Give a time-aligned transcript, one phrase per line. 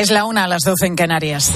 [0.00, 1.52] Es la una a las doce en Canarias.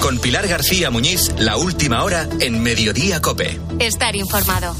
[0.00, 3.60] Con Pilar García Muñiz, la última hora en Mediodía Cope.
[3.78, 4.74] Estar informado.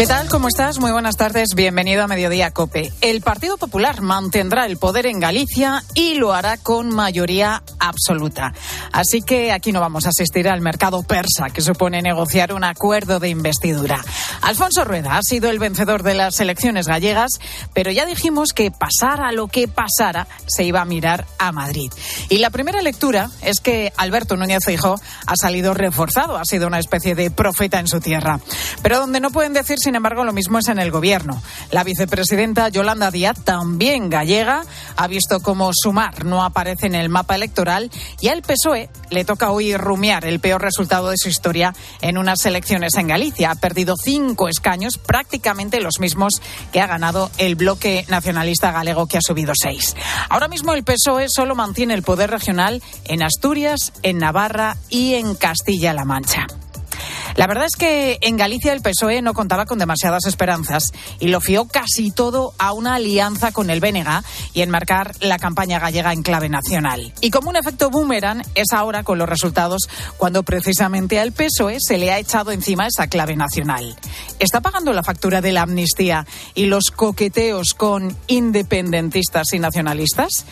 [0.00, 0.30] ¿Qué tal?
[0.30, 0.78] ¿Cómo estás?
[0.78, 1.50] Muy buenas tardes.
[1.54, 2.90] Bienvenido a Mediodía Cope.
[3.02, 8.54] El Partido Popular mantendrá el poder en Galicia y lo hará con mayoría absoluta.
[8.92, 13.20] Así que aquí no vamos a asistir al mercado persa, que supone negociar un acuerdo
[13.20, 14.02] de investidura.
[14.40, 17.32] Alfonso Rueda ha sido el vencedor de las elecciones gallegas,
[17.74, 21.92] pero ya dijimos que pasara lo que pasara, se iba a mirar a Madrid.
[22.30, 26.78] Y la primera lectura es que Alberto Núñez Feijóo ha salido reforzado, ha sido una
[26.78, 28.40] especie de profeta en su tierra.
[28.82, 31.42] Pero donde no pueden decir sin embargo, lo mismo es en el gobierno.
[31.72, 34.62] La vicepresidenta Yolanda Díaz, también gallega,
[34.94, 37.90] ha visto cómo Sumar no aparece en el mapa electoral
[38.20, 42.46] y al PSOE le toca hoy rumiar el peor resultado de su historia en unas
[42.46, 43.50] elecciones en Galicia.
[43.50, 46.34] Ha perdido cinco escaños, prácticamente los mismos
[46.72, 49.96] que ha ganado el bloque nacionalista galego, que ha subido seis.
[50.28, 55.34] Ahora mismo el PSOE solo mantiene el poder regional en Asturias, en Navarra y en
[55.34, 56.46] Castilla-La Mancha.
[57.36, 61.40] La verdad es que en Galicia el PSOE no contaba con demasiadas esperanzas y lo
[61.40, 66.22] fió casi todo a una alianza con el BNG y enmarcar la campaña gallega en
[66.22, 67.12] clave nacional.
[67.20, 71.98] Y como un efecto boomerang es ahora con los resultados cuando precisamente al PSOE se
[71.98, 73.96] le ha echado encima esa clave nacional.
[74.38, 80.44] ¿Está pagando la factura de la amnistía y los coqueteos con independentistas y nacionalistas?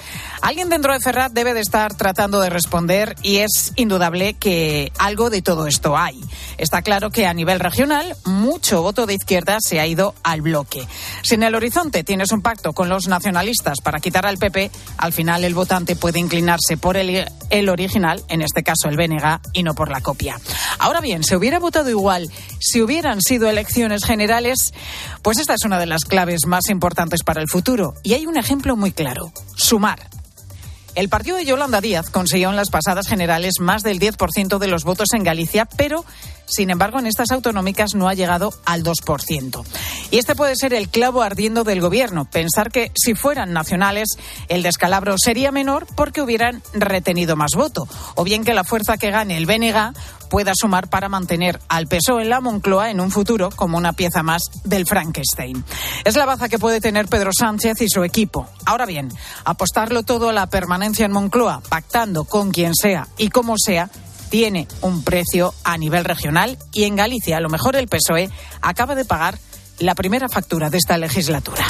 [0.43, 5.31] Alguien dentro de Ferrat debe de estar tratando de responder y es indudable que algo
[5.31, 6.23] de todo esto hay.
[6.57, 10.87] Está claro que a nivel regional mucho voto de izquierda se ha ido al bloque.
[11.23, 15.13] Si en el horizonte tienes un pacto con los nacionalistas para quitar al PP, al
[15.13, 19.63] final el votante puede inclinarse por el, el original, en este caso el BNG, y
[19.63, 20.41] no por la copia.
[20.79, 24.73] Ahora bien, se hubiera votado igual si hubieran sido elecciones generales,
[25.23, 27.95] pues esta es una de las claves más importantes para el futuro.
[28.03, 29.33] Y hay un ejemplo muy claro.
[29.57, 30.18] Sumar.
[30.99, 34.83] El partido de Yolanda Díaz consiguió en las pasadas generales más del 10% de los
[34.83, 36.05] votos en Galicia, pero
[36.49, 39.65] sin embargo, en estas autonómicas no ha llegado al 2%.
[40.11, 42.25] Y este puede ser el clavo ardiendo del gobierno.
[42.25, 44.09] Pensar que si fueran nacionales,
[44.49, 47.87] el descalabro sería menor porque hubieran retenido más voto.
[48.15, 49.93] O bien que la fuerza que gane el BNG
[50.29, 54.23] pueda sumar para mantener al PSOE en la Moncloa en un futuro como una pieza
[54.23, 55.65] más del Frankenstein.
[56.05, 58.47] Es la baza que puede tener Pedro Sánchez y su equipo.
[58.67, 59.09] Ahora bien,
[59.45, 63.91] apostarlo todo a la permanencia en Moncloa, pactando con quien sea y como sea,
[64.31, 68.95] tiene un precio a nivel regional y en Galicia a lo mejor el PSOE acaba
[68.95, 69.39] de pagar
[69.79, 71.65] la primera factura de esta legislatura.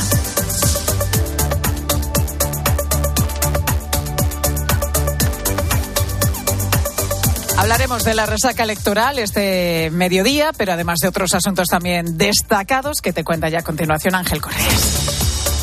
[7.59, 13.13] Hablaremos de la resaca electoral este mediodía, pero además de otros asuntos también destacados que
[13.13, 15.09] te cuenta ya a continuación Ángel Correas.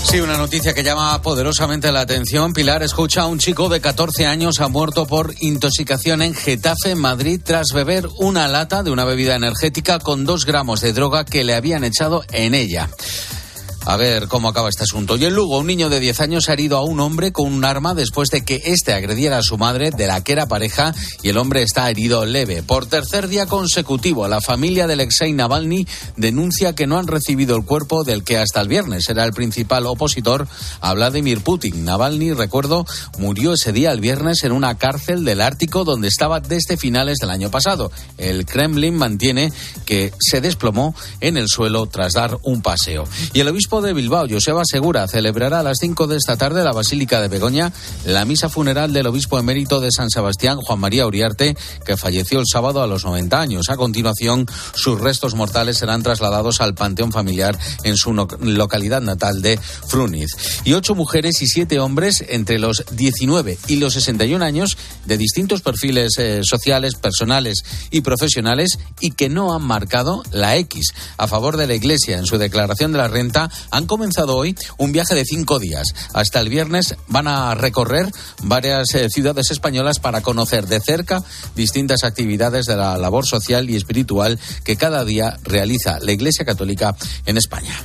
[0.04, 2.52] Sí, una noticia que llama poderosamente la atención.
[2.52, 7.40] Pilar escucha a un chico de 14 años ha muerto por intoxicación en Getafe, Madrid,
[7.42, 11.56] tras beber una lata de una bebida energética con dos gramos de droga que le
[11.56, 12.90] habían echado en ella.
[13.86, 15.16] A ver cómo acaba este asunto.
[15.16, 17.64] Y en Lugo, un niño de 10 años ha herido a un hombre con un
[17.64, 21.30] arma después de que éste agrediera a su madre, de la que era pareja, y
[21.30, 22.64] el hombre está herido leve.
[22.64, 25.88] Por tercer día consecutivo, la familia del Alexei Navalny
[26.18, 29.86] denuncia que no han recibido el cuerpo del que hasta el viernes era el principal
[29.86, 30.48] opositor
[30.82, 31.86] a Vladimir Putin.
[31.86, 32.86] Navalny, recuerdo,
[33.20, 37.30] murió ese día el viernes en una cárcel del Ártico donde estaba desde finales del
[37.30, 37.92] año pasado.
[38.18, 39.54] El Kremlin mantiene
[39.86, 43.08] que se desplomó en el suelo tras dar un paseo.
[43.34, 46.72] Y el obispo de Bilbao, Joseba Segura, celebrará a las 5 de esta tarde la
[46.72, 47.72] Basílica de Begoña
[48.06, 52.46] la misa funeral del obispo emérito de San Sebastián, Juan María Uriarte, que falleció el
[52.52, 53.70] sábado a los 90 años.
[53.70, 59.58] A continuación, sus restos mortales serán trasladados al panteón familiar en su localidad natal de
[59.58, 60.32] Fruniz.
[60.64, 65.62] Y ocho mujeres y siete hombres entre los 19 y los 61 años de distintos
[65.62, 71.58] perfiles eh, sociales, personales y profesionales y que no han marcado la X a favor
[71.58, 75.26] de la Iglesia en su declaración de la renta han comenzado hoy un viaje de
[75.26, 75.88] cinco días.
[76.14, 78.12] Hasta el viernes van a recorrer
[78.44, 81.24] varias eh, ciudades españolas para conocer de cerca
[81.56, 86.96] distintas actividades de la labor social y espiritual que cada día realiza la Iglesia Católica
[87.26, 87.76] en España.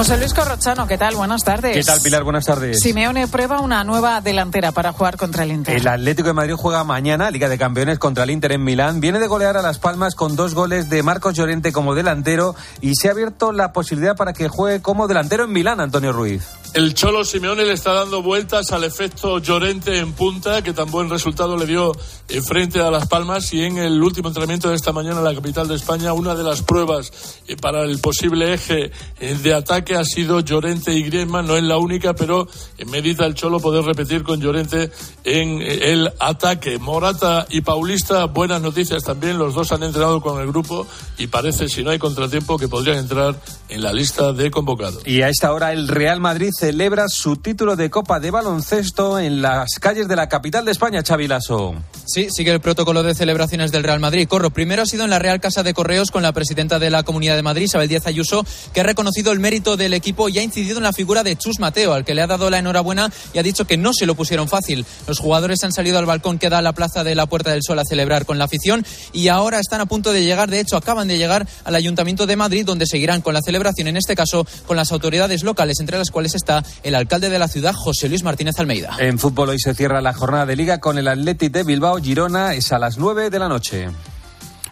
[0.00, 1.14] José Luis Corrochano, ¿qué tal?
[1.14, 1.76] Buenas tardes.
[1.76, 2.24] ¿Qué tal, Pilar?
[2.24, 2.80] Buenas tardes.
[2.80, 5.76] Simeone prueba una nueva delantera para jugar contra el Inter.
[5.76, 9.02] El Atlético de Madrid juega mañana Liga de Campeones contra el Inter en Milán.
[9.02, 12.94] Viene de golear a Las Palmas con dos goles de Marcos Llorente como delantero y
[12.94, 16.48] se ha abierto la posibilidad para que juegue como delantero en Milán, Antonio Ruiz.
[16.72, 21.10] El Cholo Simeone le está dando vueltas al efecto Llorente en punta, que tan buen
[21.10, 21.92] resultado le dio
[22.28, 25.34] en frente a Las Palmas y en el último entrenamiento de esta mañana en la
[25.34, 29.89] capital de España, una de las pruebas eh, para el posible eje eh, de ataque
[29.96, 32.48] ha sido Llorente y Griezmann, no es la única, pero
[32.86, 34.90] medita el Cholo poder repetir con Llorente
[35.24, 36.78] en el ataque.
[36.78, 40.86] Morata y Paulista, buenas noticias también, los dos han entrenado con el grupo
[41.18, 45.06] y parece, si no hay contratiempo, que podrían entrar en la lista de convocados.
[45.06, 49.42] Y a esta hora el Real Madrid celebra su título de Copa de Baloncesto en
[49.42, 51.74] las calles de la capital de España, Chavilaso.
[52.06, 54.26] Sí, sigue el protocolo de celebraciones del Real Madrid.
[54.26, 57.02] Corro, primero ha sido en la Real Casa de Correos con la presidenta de la
[57.02, 60.42] Comunidad de Madrid, Isabel Díaz Ayuso, que ha reconocido el mérito del equipo y ha
[60.42, 63.38] incidido en la figura de Chus Mateo, al que le ha dado la enhorabuena y
[63.38, 64.86] ha dicho que no se lo pusieron fácil.
[65.06, 67.62] Los jugadores han salido al balcón que da a la plaza de la Puerta del
[67.62, 70.76] Sol a celebrar con la afición y ahora están a punto de llegar, de hecho
[70.76, 74.46] acaban de llegar al Ayuntamiento de Madrid, donde seguirán con la celebración, en este caso
[74.66, 78.22] con las autoridades locales, entre las cuales está el alcalde de la ciudad, José Luis
[78.22, 78.96] Martínez Almeida.
[78.98, 81.98] En fútbol hoy se cierra la jornada de liga con el Athletic de Bilbao.
[81.98, 83.88] Girona es a las 9 de la noche.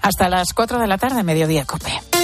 [0.02, 2.17] Hasta las 4 de la tarde, mediodía, Cope.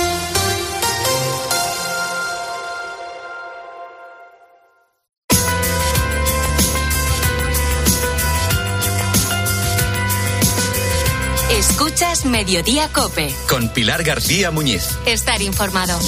[12.25, 13.35] Mediodía Cope.
[13.49, 14.99] Con Pilar García Muñiz.
[15.06, 15.99] Estar informado.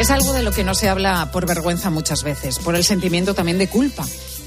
[0.00, 3.34] Es algo de lo que no se habla por vergüenza muchas veces, por el sentimiento
[3.34, 4.04] también de culpa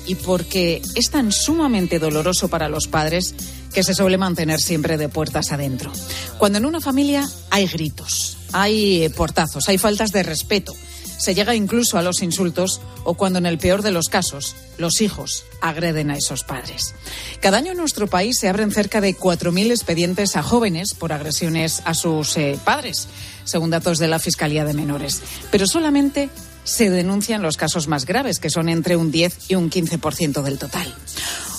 [0.08, 3.36] y porque es tan sumamente doloroso para los padres
[3.74, 5.92] que se suele mantener siempre de puertas adentro.
[6.38, 10.74] Cuando en una familia hay gritos, hay portazos, hay faltas de respeto,
[11.18, 15.02] se llega incluso a los insultos o cuando en el peor de los casos los
[15.02, 16.94] hijos agreden a esos padres.
[17.42, 21.82] Cada año en nuestro país se abren cerca de 4.000 expedientes a jóvenes por agresiones
[21.86, 23.08] a sus eh, padres,
[23.44, 25.22] según datos de la Fiscalía de Menores.
[25.52, 26.30] Pero solamente
[26.68, 30.60] se denuncian los casos más graves, que son entre un 10 y un 15% del
[30.60, 30.94] total.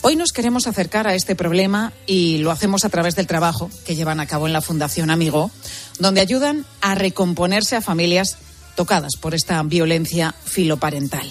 [0.02, 3.96] Hoy nos queremos acercar a este problema y lo hacemos a través del trabajo que
[3.96, 5.50] llevan a cabo en la Fundación Amigo,
[5.98, 8.36] donde ayudan a recomponerse a familias
[8.76, 11.26] tocadas por esta violencia filoparental.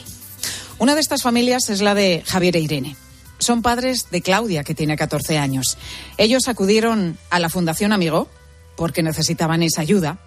[0.79, 2.95] Una de estas familias es la de Javier e Irene.
[3.37, 5.77] Son padres de Claudia, que tiene 14 años.
[6.17, 8.27] Ellos acudieron a la Fundación Amigo
[8.75, 10.17] porque necesitaban esa ayuda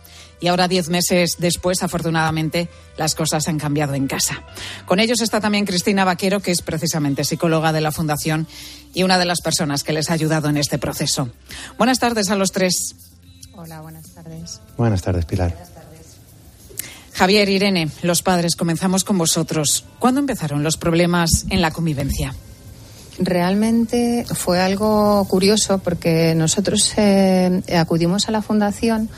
[0.41, 4.43] y ahora, diez meses después, afortunadamente, las cosas han cambiado en casa.
[4.87, 8.47] Con ellos está también Cristina Vaquero, que es precisamente psicóloga de la Fundación
[8.95, 11.29] y una de las personas que les ha ayudado en este proceso.
[11.77, 12.97] Buenas tardes a los tres.
[13.55, 14.61] Hola, buenas tardes.
[14.79, 15.55] Buenas tardes, Pilar.
[17.13, 19.85] Javier, Irene, los padres, comenzamos con vosotros.
[19.99, 22.35] ¿Cuándo empezaron los problemas en la convivencia?
[23.19, 29.11] Realmente fue algo curioso porque nosotros eh, acudimos a la fundación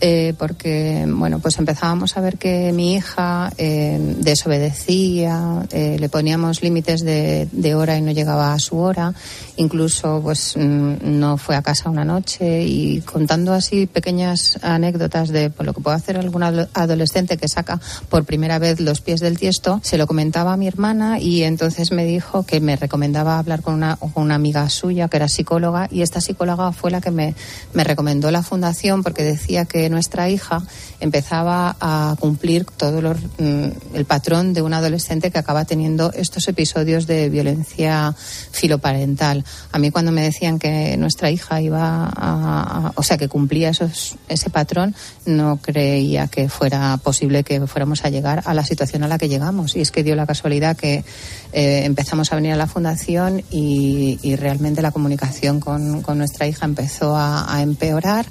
[0.00, 6.62] eh, porque bueno pues empezábamos a ver que mi hija eh, desobedecía eh, le poníamos
[6.62, 9.12] límites de, hora y no llegaba a su hora.
[9.56, 15.50] Incluso pues mm, no fue a casa una noche y contando así pequeñas anécdotas de
[15.50, 19.38] por lo que puede hacer algún adolescente que saca por primera vez los pies del
[19.38, 23.62] tiesto se lo comentaba a mi hermana y entonces me dijo que me recomendaba hablar
[23.62, 27.10] con una, con una amiga suya que era psicóloga y esta psicóloga fue la que
[27.10, 27.34] me,
[27.74, 30.62] me recomendó la fundación porque decía que nuestra hija
[31.00, 36.48] empezaba a cumplir todo lo, mm, el patrón de un adolescente que acaba teniendo estos
[36.48, 38.14] episodios de violencia
[38.50, 39.44] filoparental.
[39.72, 44.16] A mí cuando me decían que nuestra hija iba a, o sea, que cumplía esos,
[44.28, 44.94] ese patrón,
[45.26, 49.28] no creía que fuera posible que fuéramos a llegar a la situación a la que
[49.28, 49.76] llegamos.
[49.76, 51.04] Y es que dio la casualidad que
[51.52, 56.64] eh, empezamos a venir a la fundación y, realmente la comunicación con, con, nuestra hija
[56.64, 58.26] empezó a empeorar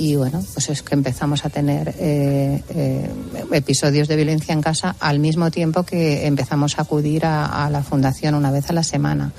[0.00, 3.10] y bueno, pues es que empezamos a tener eh, eh,
[3.52, 8.34] episodios de violencia en casa al mismo tiempo que empezamos a acudir a, la fundación
[8.34, 9.34] una vez a la semana.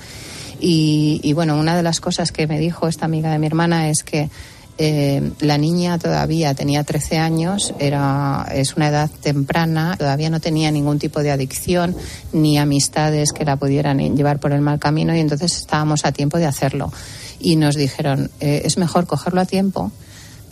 [0.60, 3.90] Y, y, bueno, una de las cosas que me dijo esta amiga de mi hermana
[3.90, 4.30] es que
[4.78, 10.70] eh, la niña todavía tenía 13 años, era, es una edad temprana, todavía no tenía
[10.70, 11.96] ningún tipo de adicción
[12.32, 16.38] ni amistades que la pudieran llevar por el mal camino y entonces estábamos a tiempo
[16.38, 16.92] de hacerlo.
[17.40, 19.90] Y nos dijeron, eh, es mejor cogerlo a tiempo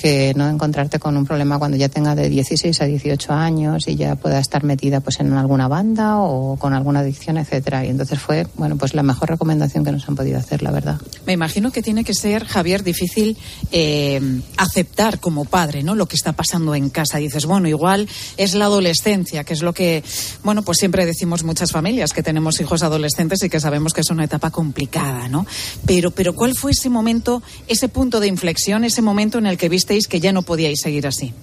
[0.00, 3.97] que no encontrarte con un problema cuando ya tenga de 16 a 18 años y
[3.97, 7.85] ya pueda estar metida pues en alguna banda o con alguna adicción, etcétera.
[7.85, 10.99] Y entonces fue, bueno, pues la mejor recomendación que nos han podido hacer, la verdad.
[11.26, 13.37] Me imagino que tiene que ser, Javier, difícil
[13.73, 15.95] eh, aceptar como padre, ¿no?
[15.95, 17.19] Lo que está pasando en casa.
[17.19, 20.02] Dices, bueno, igual es la adolescencia, que es lo que,
[20.42, 24.09] bueno, pues siempre decimos muchas familias que tenemos hijos adolescentes y que sabemos que es
[24.09, 25.45] una etapa complicada, ¿no?
[25.85, 29.69] Pero, pero ¿cuál fue ese momento, ese punto de inflexión, ese momento en el que
[29.69, 31.35] viste que ya no podíais seguir así?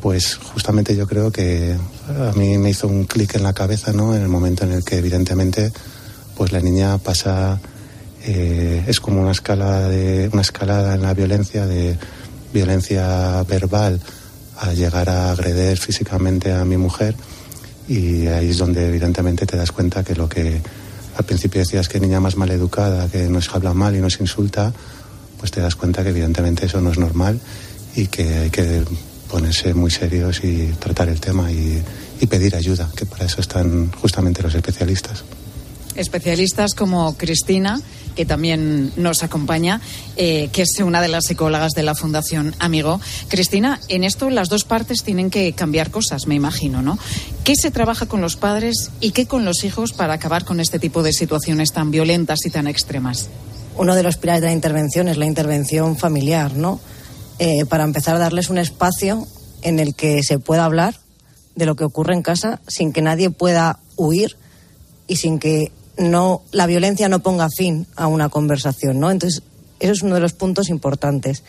[0.00, 1.76] pues justamente yo creo que
[2.08, 4.14] a mí me hizo un clic en la cabeza, ¿no?
[4.14, 5.72] En el momento en el que evidentemente,
[6.36, 7.60] pues la niña pasa,
[8.24, 11.98] eh, es como una escala de, una escalada en la violencia de
[12.52, 14.00] violencia verbal
[14.58, 17.14] a llegar a agredir físicamente a mi mujer
[17.86, 20.60] y ahí es donde evidentemente te das cuenta que lo que
[21.16, 24.72] al principio decías que niña más mal educada, que nos habla mal y nos insulta,
[25.38, 27.40] pues te das cuenta que evidentemente eso no es normal
[27.94, 28.84] y que hay que
[29.30, 31.82] ponerse muy serios y tratar el tema y,
[32.20, 35.24] y pedir ayuda, que para eso están justamente los especialistas.
[35.94, 37.80] Especialistas como Cristina,
[38.18, 39.80] que también nos acompaña,
[40.16, 43.00] eh, que es una de las psicólogas de la Fundación Amigo.
[43.28, 46.98] Cristina, en esto las dos partes tienen que cambiar cosas, me imagino, ¿no?
[47.44, 50.80] ¿Qué se trabaja con los padres y qué con los hijos para acabar con este
[50.80, 53.28] tipo de situaciones tan violentas y tan extremas?
[53.76, 56.80] Uno de los pilares de la intervención es la intervención familiar, ¿no?
[57.38, 59.26] Eh, para empezar a darles un espacio
[59.62, 60.94] en el que se pueda hablar
[61.54, 64.36] de lo que ocurre en casa sin que nadie pueda huir
[65.06, 69.10] y sin que no la violencia no ponga fin a una conversación, ¿no?
[69.10, 69.42] Entonces,
[69.80, 71.42] eso es uno de los puntos importantes.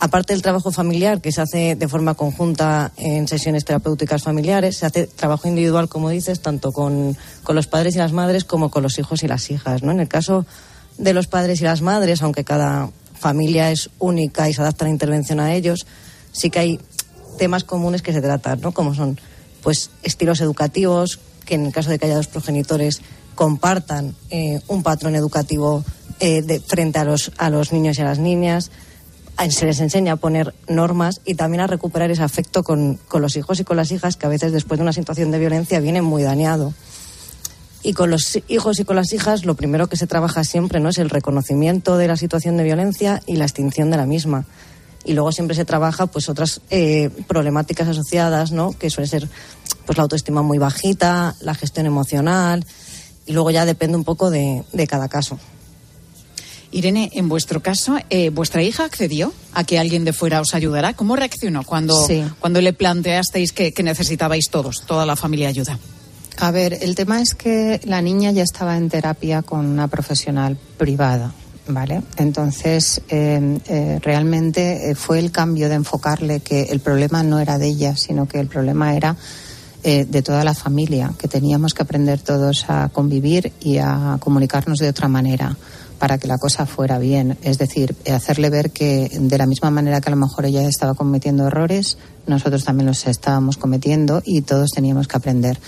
[0.00, 4.86] Aparte del trabajo familiar, que se hace de forma conjunta en sesiones terapéuticas familiares, se
[4.86, 8.82] hace trabajo individual, como dices, tanto con, con los padres y las madres como con
[8.82, 9.92] los hijos y las hijas, ¿no?
[9.92, 10.44] En el caso
[10.98, 12.90] de los padres y las madres, aunque cada
[13.24, 15.86] familia es única y se adapta la intervención a ellos,
[16.30, 16.80] sí que hay
[17.38, 18.72] temas comunes que se tratan, ¿no?
[18.72, 19.18] Como son,
[19.62, 23.00] pues, estilos educativos, que en el caso de que haya dos progenitores
[23.34, 25.82] compartan eh, un patrón educativo
[26.20, 28.70] eh, de, frente a los, a los niños y a las niñas.
[29.48, 33.36] Se les enseña a poner normas y también a recuperar ese afecto con, con los
[33.36, 36.02] hijos y con las hijas que a veces después de una situación de violencia viene
[36.02, 36.74] muy dañado.
[37.86, 40.88] Y con los hijos y con las hijas lo primero que se trabaja siempre no
[40.88, 44.46] es el reconocimiento de la situación de violencia y la extinción de la misma.
[45.04, 48.72] Y luego siempre se trabaja pues otras eh, problemáticas asociadas, ¿no?
[48.72, 49.28] Que suele ser
[49.84, 52.64] pues la autoestima muy bajita, la gestión emocional,
[53.26, 55.38] y luego ya depende un poco de, de cada caso.
[56.72, 60.94] Irene, en vuestro caso, eh, ¿vuestra hija accedió a que alguien de fuera os ayudara?
[60.94, 62.24] ¿Cómo reaccionó cuando, Sí.
[62.40, 65.78] cuando le planteasteis que, que necesitabais todos, toda la familia ayuda?
[66.38, 70.58] A ver, el tema es que la niña ya estaba en terapia con una profesional
[70.76, 71.32] privada,
[71.68, 72.02] ¿vale?
[72.16, 77.58] Entonces, eh, eh, realmente eh, fue el cambio de enfocarle que el problema no era
[77.58, 79.16] de ella, sino que el problema era
[79.86, 84.78] eh, de toda la familia, que teníamos que aprender todos a convivir y a comunicarnos
[84.78, 85.58] de otra manera
[85.98, 87.36] para que la cosa fuera bien.
[87.42, 90.94] Es decir, hacerle ver que de la misma manera que a lo mejor ella estaba
[90.94, 95.60] cometiendo errores, nosotros también los estábamos cometiendo y todos teníamos que aprender.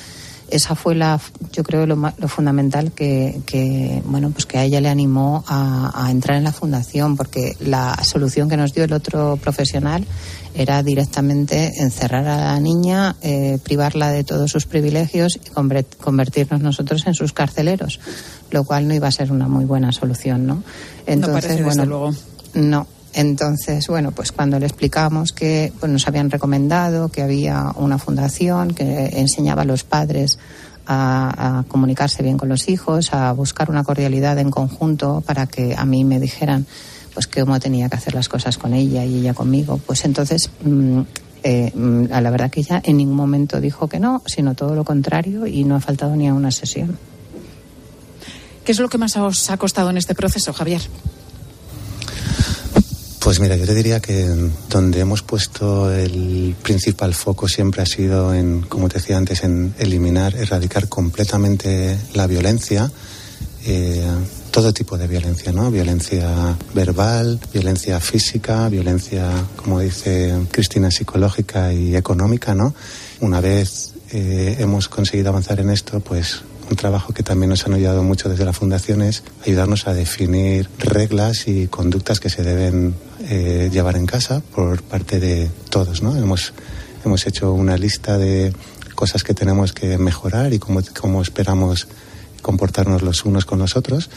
[0.49, 1.21] Esa fue la,
[1.53, 5.91] yo creo, lo, lo fundamental que, que, bueno, pues que a ella le animó a,
[6.07, 10.07] a entrar en la fundación, porque la solución que nos dio el otro profesional
[10.55, 16.61] era directamente encerrar a la niña, eh, privarla de todos sus privilegios y conver- convertirnos
[16.61, 17.99] nosotros en sus carceleros,
[18.50, 20.62] lo cual no iba a ser una muy buena solución, ¿no?
[21.33, 22.15] parece, desde bueno, luego.
[22.55, 22.87] no.
[23.16, 28.75] Entonces, bueno, pues cuando le explicamos que pues, nos habían recomendado que había una fundación
[28.75, 30.38] que enseñaba a los padres
[30.85, 35.75] a, a comunicarse bien con los hijos, a buscar una cordialidad en conjunto para que
[35.75, 36.66] a mí me dijeran
[37.14, 41.00] pues cómo tenía que hacer las cosas con ella y ella conmigo, pues entonces mm,
[41.42, 44.75] eh, mm, a la verdad que ella en ningún momento dijo que no, sino todo
[44.75, 46.99] lo contrario y no ha faltado ni a una sesión.
[48.62, 50.82] ¿Qué es lo que más os ha costado en este proceso, Javier?
[53.26, 54.25] Pues mira, yo te diría que
[54.71, 59.75] donde hemos puesto el principal foco siempre ha sido en, como te decía antes, en
[59.80, 62.88] eliminar, erradicar completamente la violencia,
[63.66, 64.06] eh,
[64.52, 65.73] todo tipo de violencia, ¿no?
[65.73, 72.76] Violencia verbal, violencia física, violencia, como dice Cristina, psicológica y económica, ¿no?
[73.18, 77.75] Una vez eh, hemos conseguido avanzar en esto, pues un trabajo que también nos han
[77.75, 82.94] ayudado mucho desde la Fundación es ayudarnos a definir reglas y conductas que se deben
[83.28, 86.02] eh, llevar en casa por parte de todos.
[86.02, 86.16] ¿no?
[86.16, 86.52] Hemos,
[87.04, 88.52] hemos hecho una lista de
[88.94, 91.87] cosas que tenemos que mejorar y cómo, cómo esperamos
[92.42, 94.11] comportarnos los unos con los otros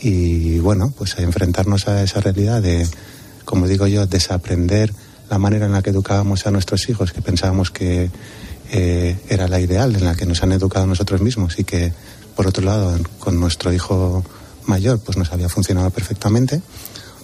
[0.00, 2.86] y bueno, pues a enfrentarnos a esa realidad de,
[3.44, 4.92] como digo yo, desaprender
[5.28, 8.10] la manera en la que educábamos a nuestros hijos, que pensábamos que
[8.72, 11.92] eh, era la ideal, en la que nos han educado nosotros mismos y que,
[12.36, 14.24] por otro lado, con nuestro hijo
[14.66, 16.62] mayor, pues nos había funcionado perfectamente,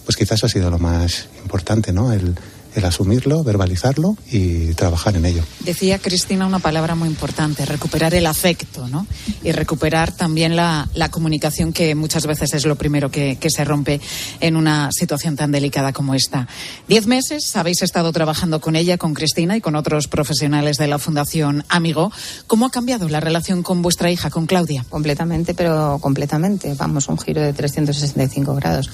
[0.05, 2.11] pues quizás ha sido lo más importante, ¿no?
[2.11, 2.35] El,
[2.77, 5.43] el asumirlo, verbalizarlo y trabajar en ello.
[5.59, 9.07] Decía Cristina una palabra muy importante, recuperar el afecto, ¿no?
[9.43, 13.63] Y recuperar también la, la comunicación que muchas veces es lo primero que, que, se
[13.63, 13.99] rompe
[14.39, 16.47] en una situación tan delicada como esta.
[16.87, 20.99] Diez meses habéis estado trabajando con ella, con Cristina y con otros profesionales de la
[20.99, 22.11] Fundación Amigo.
[22.45, 24.85] ¿Cómo ha cambiado la relación con vuestra hija, con Claudia?
[24.89, 26.73] Completamente, pero completamente.
[26.75, 28.89] Vamos, un giro de 365 grados.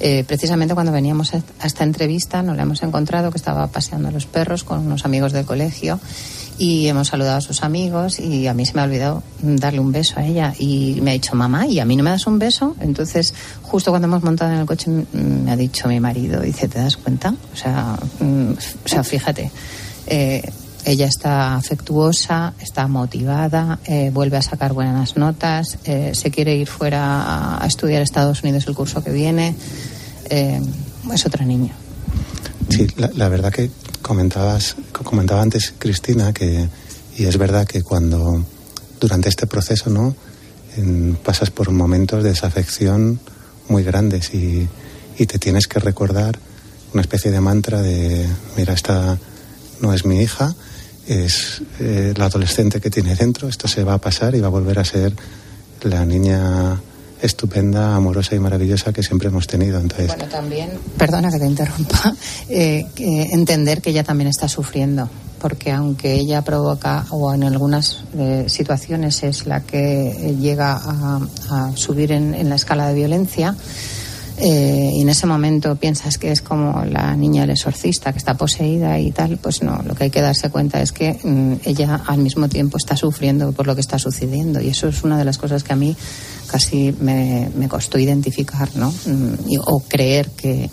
[0.00, 4.10] Eh, precisamente cuando veníamos a esta entrevista nos la hemos encontrado que estaba paseando a
[4.10, 6.00] los perros con unos amigos del colegio
[6.58, 9.92] y hemos saludado a sus amigos y a mí se me ha olvidado darle un
[9.92, 12.38] beso a ella y me ha dicho mamá y a mí no me das un
[12.38, 16.68] beso entonces justo cuando hemos montado en el coche me ha dicho mi marido dice
[16.68, 18.52] te das cuenta o sea mm,
[18.84, 19.50] o sea fíjate
[20.06, 20.42] eh,
[20.86, 26.68] ella está afectuosa, está motivada, eh, vuelve a sacar buenas notas, eh, se quiere ir
[26.68, 29.56] fuera a, estudiar Estados Unidos el curso que viene.
[30.30, 30.60] Eh,
[31.12, 31.72] es otra niña.
[32.68, 33.70] Sí, la, verdad que
[34.02, 36.68] comentabas, comentaba antes Cristina que
[37.16, 38.44] y es verdad que cuando
[39.00, 40.14] durante este proceso, ¿no?
[40.76, 43.20] En, pasas por momentos de desafección
[43.68, 44.68] muy grandes y,
[45.18, 46.38] y te tienes que recordar
[46.92, 49.18] una especie de mantra de mira esta
[49.80, 50.54] no es mi hija
[51.06, 54.50] es eh, la adolescente que tiene dentro, esto se va a pasar y va a
[54.50, 55.14] volver a ser
[55.82, 56.80] la niña
[57.20, 59.80] estupenda, amorosa y maravillosa que siempre hemos tenido.
[59.80, 62.14] Entonces, bueno, también, perdona que te interrumpa,
[62.48, 65.08] eh, entender que ella también está sufriendo,
[65.40, 72.12] porque aunque ella provoca, o en algunas eh, situaciones es la que llega a, subir
[72.12, 73.54] en, la escala de violencia,
[74.38, 78.34] eh, y en ese momento piensas que es como la niña del exorcista que está
[78.34, 82.02] poseída y tal, pues no, lo que hay que darse cuenta es que mmm, ella
[82.06, 85.24] al mismo tiempo está sufriendo por lo que está sucediendo y eso es una de
[85.24, 85.96] las cosas que a mí
[86.48, 88.92] casi me, me costó identificar, ¿no?
[89.48, 90.68] Y, o creer que,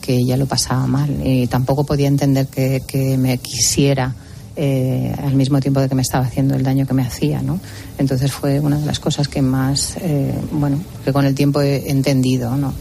[0.00, 4.14] que ella lo pasaba mal y tampoco podía entender que, que me quisiera.
[4.60, 7.60] Eh, al mismo tiempo de que me estaba haciendo el daño que me hacía, ¿no?
[7.96, 11.88] Entonces fue una de las cosas que más, eh, bueno, que con el tiempo he
[11.88, 12.74] entendido, ¿no?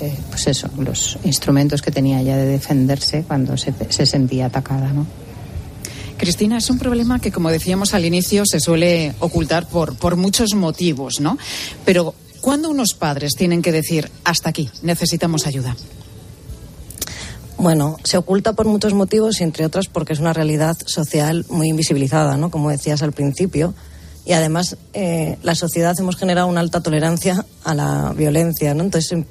[0.00, 4.92] Eh, pues eso, los instrumentos que tenía ya de defenderse cuando se, se sentía atacada,
[4.92, 5.06] ¿no?
[6.18, 10.54] Cristina, es un problema que, como decíamos al inicio, se suele ocultar por, por muchos
[10.54, 11.38] motivos, ¿no?
[11.84, 15.76] Pero, ¿cuándo unos padres tienen que decir, hasta aquí, necesitamos ayuda?
[17.56, 21.68] Bueno, se oculta por muchos motivos y entre otros porque es una realidad social muy
[21.68, 22.50] invisibilizada, ¿no?
[22.50, 23.74] Como decías al principio.
[24.24, 28.84] Y además, eh, la sociedad hemos generado una alta tolerancia a la violencia, ¿no?
[28.84, 29.24] Entonces,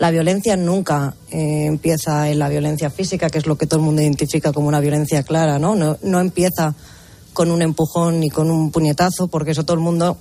[0.00, 3.84] la violencia nunca eh, empieza en la violencia física, que es lo que todo el
[3.84, 5.76] mundo identifica como una violencia clara, ¿no?
[5.76, 6.74] No, empieza
[7.34, 10.16] con un empujón ni con un puñetazo, porque eso todo el mundo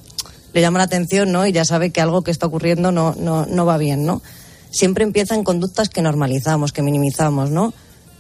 [0.51, 1.47] le llama la atención, ¿no?
[1.47, 4.21] Y ya sabe que algo que está ocurriendo no, no, no va bien, ¿no?
[4.69, 7.73] Siempre empieza en conductas que normalizamos, que minimizamos, ¿no?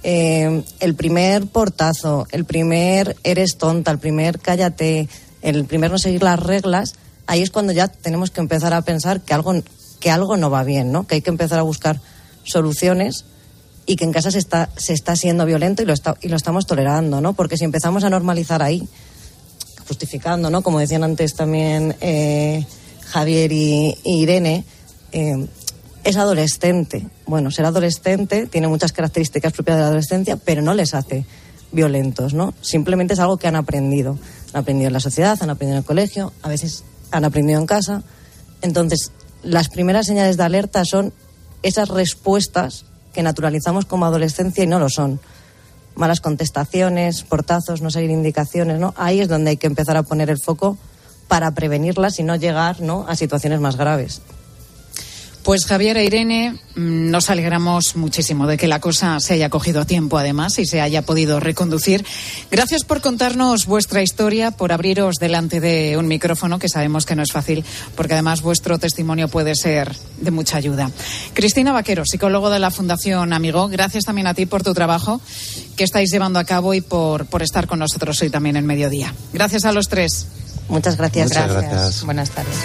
[0.03, 5.09] Eh, el primer portazo, el primer eres tonta, el primer cállate,
[5.41, 6.93] el primer no seguir las reglas,
[7.27, 9.53] ahí es cuando ya tenemos que empezar a pensar que algo
[9.99, 11.07] que algo no va bien, ¿no?
[11.07, 11.99] Que hay que empezar a buscar
[12.43, 13.25] soluciones
[13.85, 16.37] y que en casa se está, se está siendo violento y lo, está, y lo
[16.37, 17.33] estamos tolerando, ¿no?
[17.33, 18.87] Porque si empezamos a normalizar ahí,
[19.87, 20.61] justificando, ¿no?
[20.61, 22.65] Como decían antes también eh,
[23.07, 24.63] Javier y, y Irene,
[25.11, 25.47] eh,
[26.03, 27.07] es adolescente.
[27.25, 31.25] Bueno, ser adolescente tiene muchas características propias de la adolescencia, pero no les hace
[31.71, 32.53] violentos, ¿no?
[32.61, 34.17] Simplemente es algo que han aprendido.
[34.53, 37.65] Han aprendido en la sociedad, han aprendido en el colegio, a veces han aprendido en
[37.65, 38.03] casa.
[38.61, 39.11] Entonces,
[39.43, 41.13] las primeras señales de alerta son
[41.63, 45.19] esas respuestas que naturalizamos como adolescencia y no lo son.
[45.95, 48.93] Malas contestaciones, portazos, no seguir indicaciones, ¿no?
[48.97, 50.77] Ahí es donde hay que empezar a poner el foco
[51.27, 53.05] para prevenirlas y no llegar ¿no?
[53.07, 54.21] a situaciones más graves.
[55.43, 59.85] Pues Javier e Irene, nos alegramos muchísimo de que la cosa se haya cogido a
[59.85, 62.05] tiempo, además, y se haya podido reconducir.
[62.51, 67.23] Gracias por contarnos vuestra historia, por abriros delante de un micrófono, que sabemos que no
[67.23, 67.63] es fácil,
[67.95, 70.91] porque además vuestro testimonio puede ser de mucha ayuda.
[71.33, 75.21] Cristina Vaquero, psicólogo de la Fundación Amigo, gracias también a ti por tu trabajo
[75.75, 79.13] que estáis llevando a cabo y por, por estar con nosotros hoy también en Mediodía.
[79.33, 80.27] Gracias a los tres.
[80.67, 81.29] Muchas gracias.
[81.29, 81.71] Muchas gracias.
[81.71, 82.03] gracias.
[82.03, 82.55] Buenas tardes.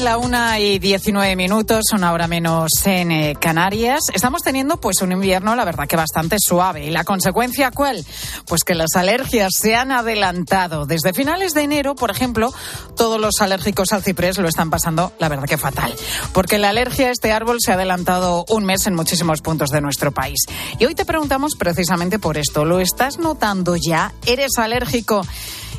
[0.00, 4.00] La una y 19 minutos, una hora menos en eh, Canarias.
[4.14, 6.86] Estamos teniendo pues un invierno, la verdad que bastante suave.
[6.86, 8.02] ¿Y la consecuencia cuál?
[8.46, 10.86] Pues que las alergias se han adelantado.
[10.86, 12.50] Desde finales de enero, por ejemplo,
[12.96, 15.94] todos los alérgicos al ciprés lo están pasando, la verdad que fatal.
[16.32, 19.82] Porque la alergia a este árbol se ha adelantado un mes en muchísimos puntos de
[19.82, 20.38] nuestro país.
[20.78, 22.64] Y hoy te preguntamos precisamente por esto.
[22.64, 24.14] ¿Lo estás notando ya?
[24.24, 25.26] ¿Eres alérgico?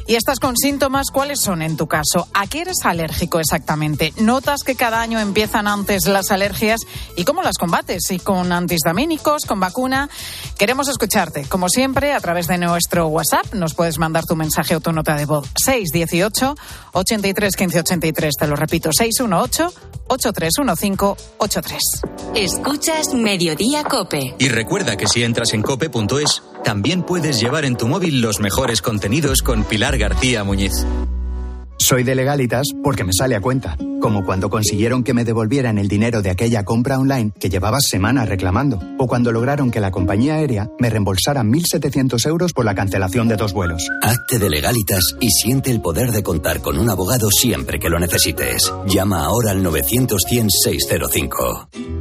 [0.07, 2.27] Y estás con síntomas, ¿cuáles son en tu caso?
[2.33, 4.13] ¿A qué eres alérgico exactamente?
[4.17, 6.81] ¿Notas que cada año empiezan antes las alergias?
[7.15, 8.11] ¿Y cómo las combates?
[8.11, 10.09] ¿Y con antihistamínicos, con vacuna?
[10.57, 11.43] Queremos escucharte.
[11.45, 15.15] Como siempre, a través de nuestro WhatsApp nos puedes mandar tu mensaje o tu nota
[15.15, 15.47] de voz.
[15.55, 16.55] 618
[16.93, 18.33] 83 15 83.
[18.39, 19.73] Te lo repito, 618
[20.11, 21.79] 831583.
[22.35, 24.35] Escuchas Mediodía Cope.
[24.39, 28.81] Y recuerda que si entras en cope.es, también puedes llevar en tu móvil los mejores
[28.81, 30.85] contenidos con Pilar García Muñiz.
[31.81, 35.87] Soy de legalitas porque me sale a cuenta, como cuando consiguieron que me devolvieran el
[35.87, 40.35] dinero de aquella compra online que llevaba semanas reclamando, o cuando lograron que la compañía
[40.35, 43.89] aérea me reembolsara 1.700 euros por la cancelación de dos vuelos.
[44.03, 47.97] Hazte de legalitas y siente el poder de contar con un abogado siempre que lo
[47.97, 48.71] necesites.
[48.85, 52.00] Llama ahora al 900 605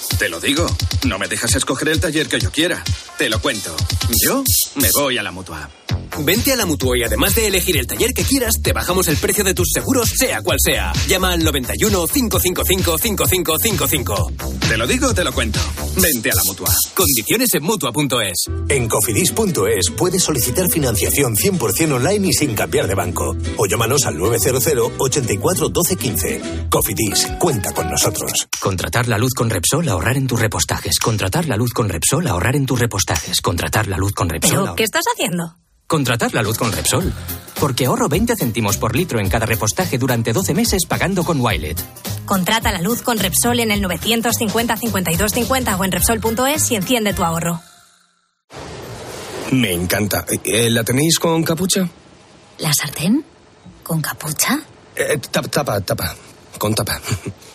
[0.17, 0.65] Te lo digo.
[1.05, 2.83] No me dejas escoger el taller que yo quiera.
[3.17, 3.75] Te lo cuento.
[4.23, 4.43] Yo
[4.75, 5.69] me voy a la mutua.
[6.19, 9.17] Vente a la mutua y además de elegir el taller que quieras, te bajamos el
[9.17, 10.91] precio de tus seguros, sea cual sea.
[11.07, 14.31] Llama al 91 555 5555.
[14.67, 15.59] Te lo digo o te lo cuento.
[15.97, 16.69] Vente a la mutua.
[16.93, 18.45] Condiciones en mutua.es.
[18.69, 23.35] En cofidis.es puedes solicitar financiación 100% online y sin cambiar de banco.
[23.57, 26.41] O llámanos al 900 84 12 15.
[26.69, 28.31] Cofidis, cuenta con nosotros.
[28.59, 30.97] Contratar la luz con Repsol, ahorrar en tus repostajes.
[30.97, 33.39] Contratar la luz con Repsol, ahorrar en tus repostajes.
[33.39, 34.63] Contratar la luz con Repsol.
[34.63, 35.55] ¿Pero qué estás haciendo?
[35.85, 37.13] Contratar la luz con Repsol.
[37.59, 41.79] Porque ahorro 20 céntimos por litro en cada repostaje durante 12 meses pagando con Wilet.
[42.25, 47.13] Contrata la luz con Repsol en el 950 52 50 o en Repsol.es y enciende
[47.13, 47.61] tu ahorro.
[49.51, 50.25] Me encanta.
[50.43, 51.87] Eh, ¿La tenéis con capucha?
[52.57, 53.23] ¿La sartén?
[53.83, 54.59] ¿Con capucha?
[54.95, 56.15] Eh, tapa, tapa, tapa.
[56.57, 56.99] Con tapa.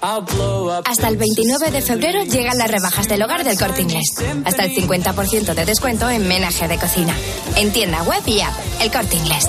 [0.00, 4.14] Hasta el 29 de febrero llegan las rebajas del hogar del Corte Inglés.
[4.44, 7.14] Hasta el 50% de descuento en menaje de cocina.
[7.56, 9.48] En tienda web y app, el Corte Inglés.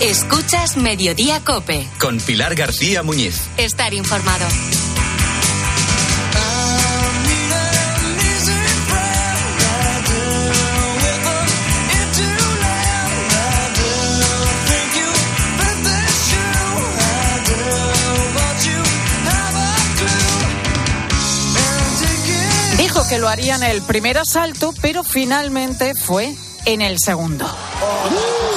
[0.00, 1.86] Escuchas Mediodía Cope.
[2.00, 3.48] Con Pilar García Muñiz.
[3.56, 4.46] Estar informado.
[23.12, 27.44] Que lo haría en el primer asalto, pero finalmente fue en el segundo.
[27.44, 28.51] Dos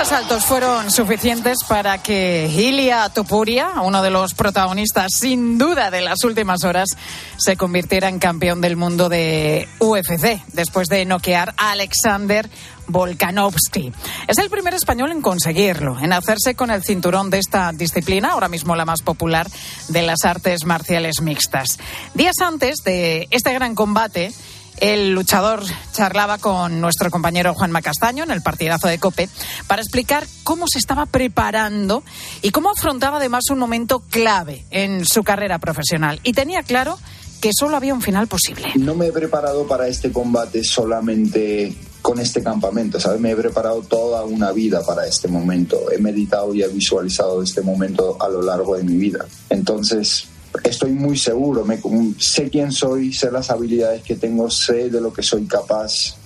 [0.00, 6.24] asaltos fueron suficientes para que Ilia Topuria, uno de los protagonistas sin duda de las
[6.24, 6.88] últimas horas,
[7.36, 12.48] se convirtiera en campeón del mundo de UFC, después de noquear a Alexander
[12.86, 13.92] Volkanovski.
[14.26, 18.48] Es el primer español en conseguirlo, en hacerse con el cinturón de esta disciplina, ahora
[18.48, 19.48] mismo la más popular
[19.88, 21.78] de las artes marciales mixtas.
[22.14, 24.32] Días antes de este gran combate,
[24.80, 25.62] el luchador
[25.92, 29.28] charlaba con nuestro compañero Juan Macastaño en el partidazo de Cope
[29.66, 32.02] para explicar cómo se estaba preparando
[32.42, 36.20] y cómo afrontaba además un momento clave en su carrera profesional.
[36.24, 36.98] Y tenía claro
[37.40, 38.72] que solo había un final posible.
[38.76, 43.20] No me he preparado para este combate solamente con este campamento, ¿sabes?
[43.20, 45.90] Me he preparado toda una vida para este momento.
[45.90, 49.26] He meditado y he visualizado este momento a lo largo de mi vida.
[49.48, 50.26] Entonces,
[50.64, 51.78] estoy muy seguro, me,
[52.18, 56.16] sé quién soy, sé las habilidades que tengo, sé de lo que soy capaz.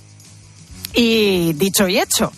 [0.93, 2.31] Y dicho y hecho.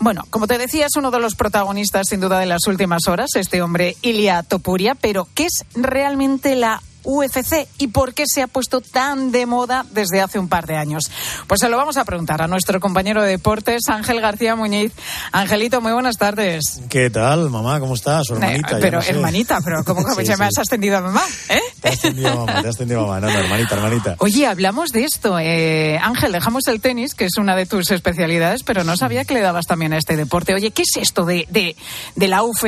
[0.00, 3.30] Bueno, como te decía, es uno de los protagonistas sin duda de las últimas horas,
[3.36, 8.46] este hombre Ilia Topuria, pero ¿qué es realmente la UFC y por qué se ha
[8.46, 11.10] puesto tan de moda desde hace un par de años.
[11.46, 14.92] Pues se lo vamos a preguntar a nuestro compañero de deportes, Ángel García Muñiz.
[15.32, 16.80] Angelito, muy buenas tardes.
[16.88, 17.80] ¿Qué tal, mamá?
[17.80, 18.28] ¿Cómo estás?
[18.30, 18.78] Hermanita.
[18.78, 21.22] Eh, pero hermanita, pero ¿cómo que sí, me has ascendido a mamá?
[21.48, 21.60] ¿Eh?
[21.80, 23.20] Te has ascendido a mamá, te has ascendido a mamá.
[23.20, 24.16] No, no, hermanita, hermanita.
[24.18, 25.38] Oye, hablamos de esto.
[25.38, 29.34] Eh, Ángel, dejamos el tenis, que es una de tus especialidades, pero no sabía que
[29.34, 30.54] le dabas también a este deporte.
[30.54, 31.76] Oye, ¿qué es esto de, de,
[32.16, 32.64] de la Uf,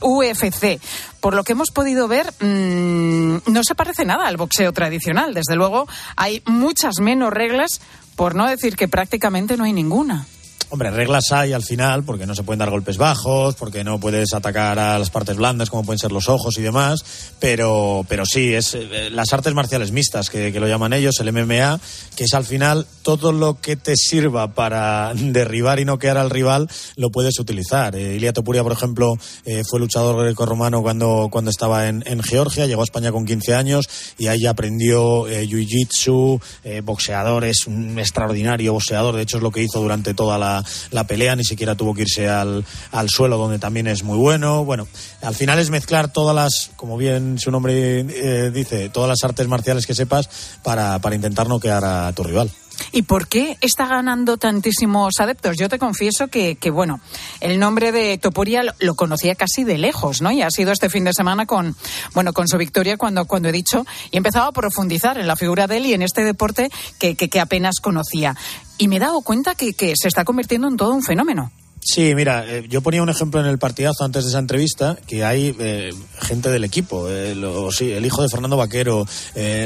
[0.00, 0.80] UFC?
[1.20, 5.34] Por lo que hemos podido ver, mmm, no se parece nada al boxeo tradicional.
[5.34, 7.80] Desde luego, hay muchas menos reglas,
[8.16, 10.26] por no decir que prácticamente no hay ninguna.
[10.72, 14.32] Hombre, reglas hay al final, porque no se pueden dar golpes bajos, porque no puedes
[14.32, 17.04] atacar a las partes blandas, como pueden ser los ojos y demás,
[17.40, 21.80] pero, pero sí, es eh, las artes marciales mixtas, que, lo llaman ellos, el MMA,
[22.14, 26.68] que es al final todo lo que te sirva para derribar y noquear al rival,
[26.94, 27.96] lo puedes utilizar.
[27.96, 32.66] Eh, Ilia Topuria, por ejemplo, eh, fue luchador grecorromano cuando, cuando estaba en, en, Georgia,
[32.66, 36.40] llegó a España con 15 años y ahí aprendió eh, jiu-jitsu,
[36.84, 40.59] boxeador, es un extraordinario boxeador, de hecho es lo que hizo durante toda la
[40.90, 44.64] la pelea, ni siquiera tuvo que irse al, al, suelo, donde también es muy bueno.
[44.64, 44.86] Bueno,
[45.22, 49.46] al final es mezclar todas las, como bien su nombre eh, dice, todas las artes
[49.48, 50.28] marciales que sepas
[50.62, 52.50] para, para intentar noquear a tu rival.
[52.92, 55.56] ¿Y por qué está ganando tantísimos adeptos?
[55.56, 57.00] Yo te confieso que, bueno,
[57.40, 60.30] el nombre de Topuria lo, lo, conocía casi de lejos, ¿no?
[60.30, 61.76] Y ha sido este fin de semana con,
[62.14, 65.36] bueno, con su victoria cuando, cuando he dicho y he empezado a profundizar en la
[65.36, 68.36] figura de él y en este deporte que, que, que apenas conocía.
[68.78, 71.52] Y me he dado cuenta que, que se está convirtiendo en todo un fenómeno.
[71.82, 75.24] Sí, mira, eh, yo ponía un ejemplo en el partidazo antes de esa entrevista, que
[75.24, 75.90] hay eh,
[76.20, 77.34] gente del equipo, eh,
[77.72, 79.06] sí, el hijo de Fernando Vaquero,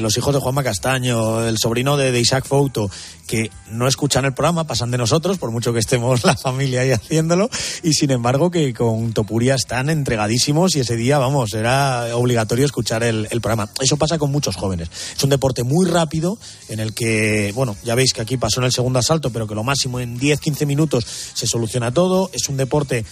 [0.00, 2.88] los hijos de Juanma Castaño, el sobrino de, de, Isaac Fouto,
[3.26, 6.92] que no escuchan el programa, pasan de nosotros, por mucho que estemos la familia ahí
[6.92, 7.50] haciéndolo,
[7.82, 13.02] y sin embargo que con Topuria están entregadísimos y ese día, vamos, era obligatorio escuchar
[13.02, 13.68] el, el programa.
[13.80, 14.88] Eso pasa con muchos jóvenes.
[15.16, 18.66] Es un deporte muy rápido en el que, bueno, ya veis que aquí pasó en
[18.66, 22.30] el segundo asalto, pero que lo máximo en 10-15 minutos se soluciona todo todo.
[22.32, 23.04] Es un deporte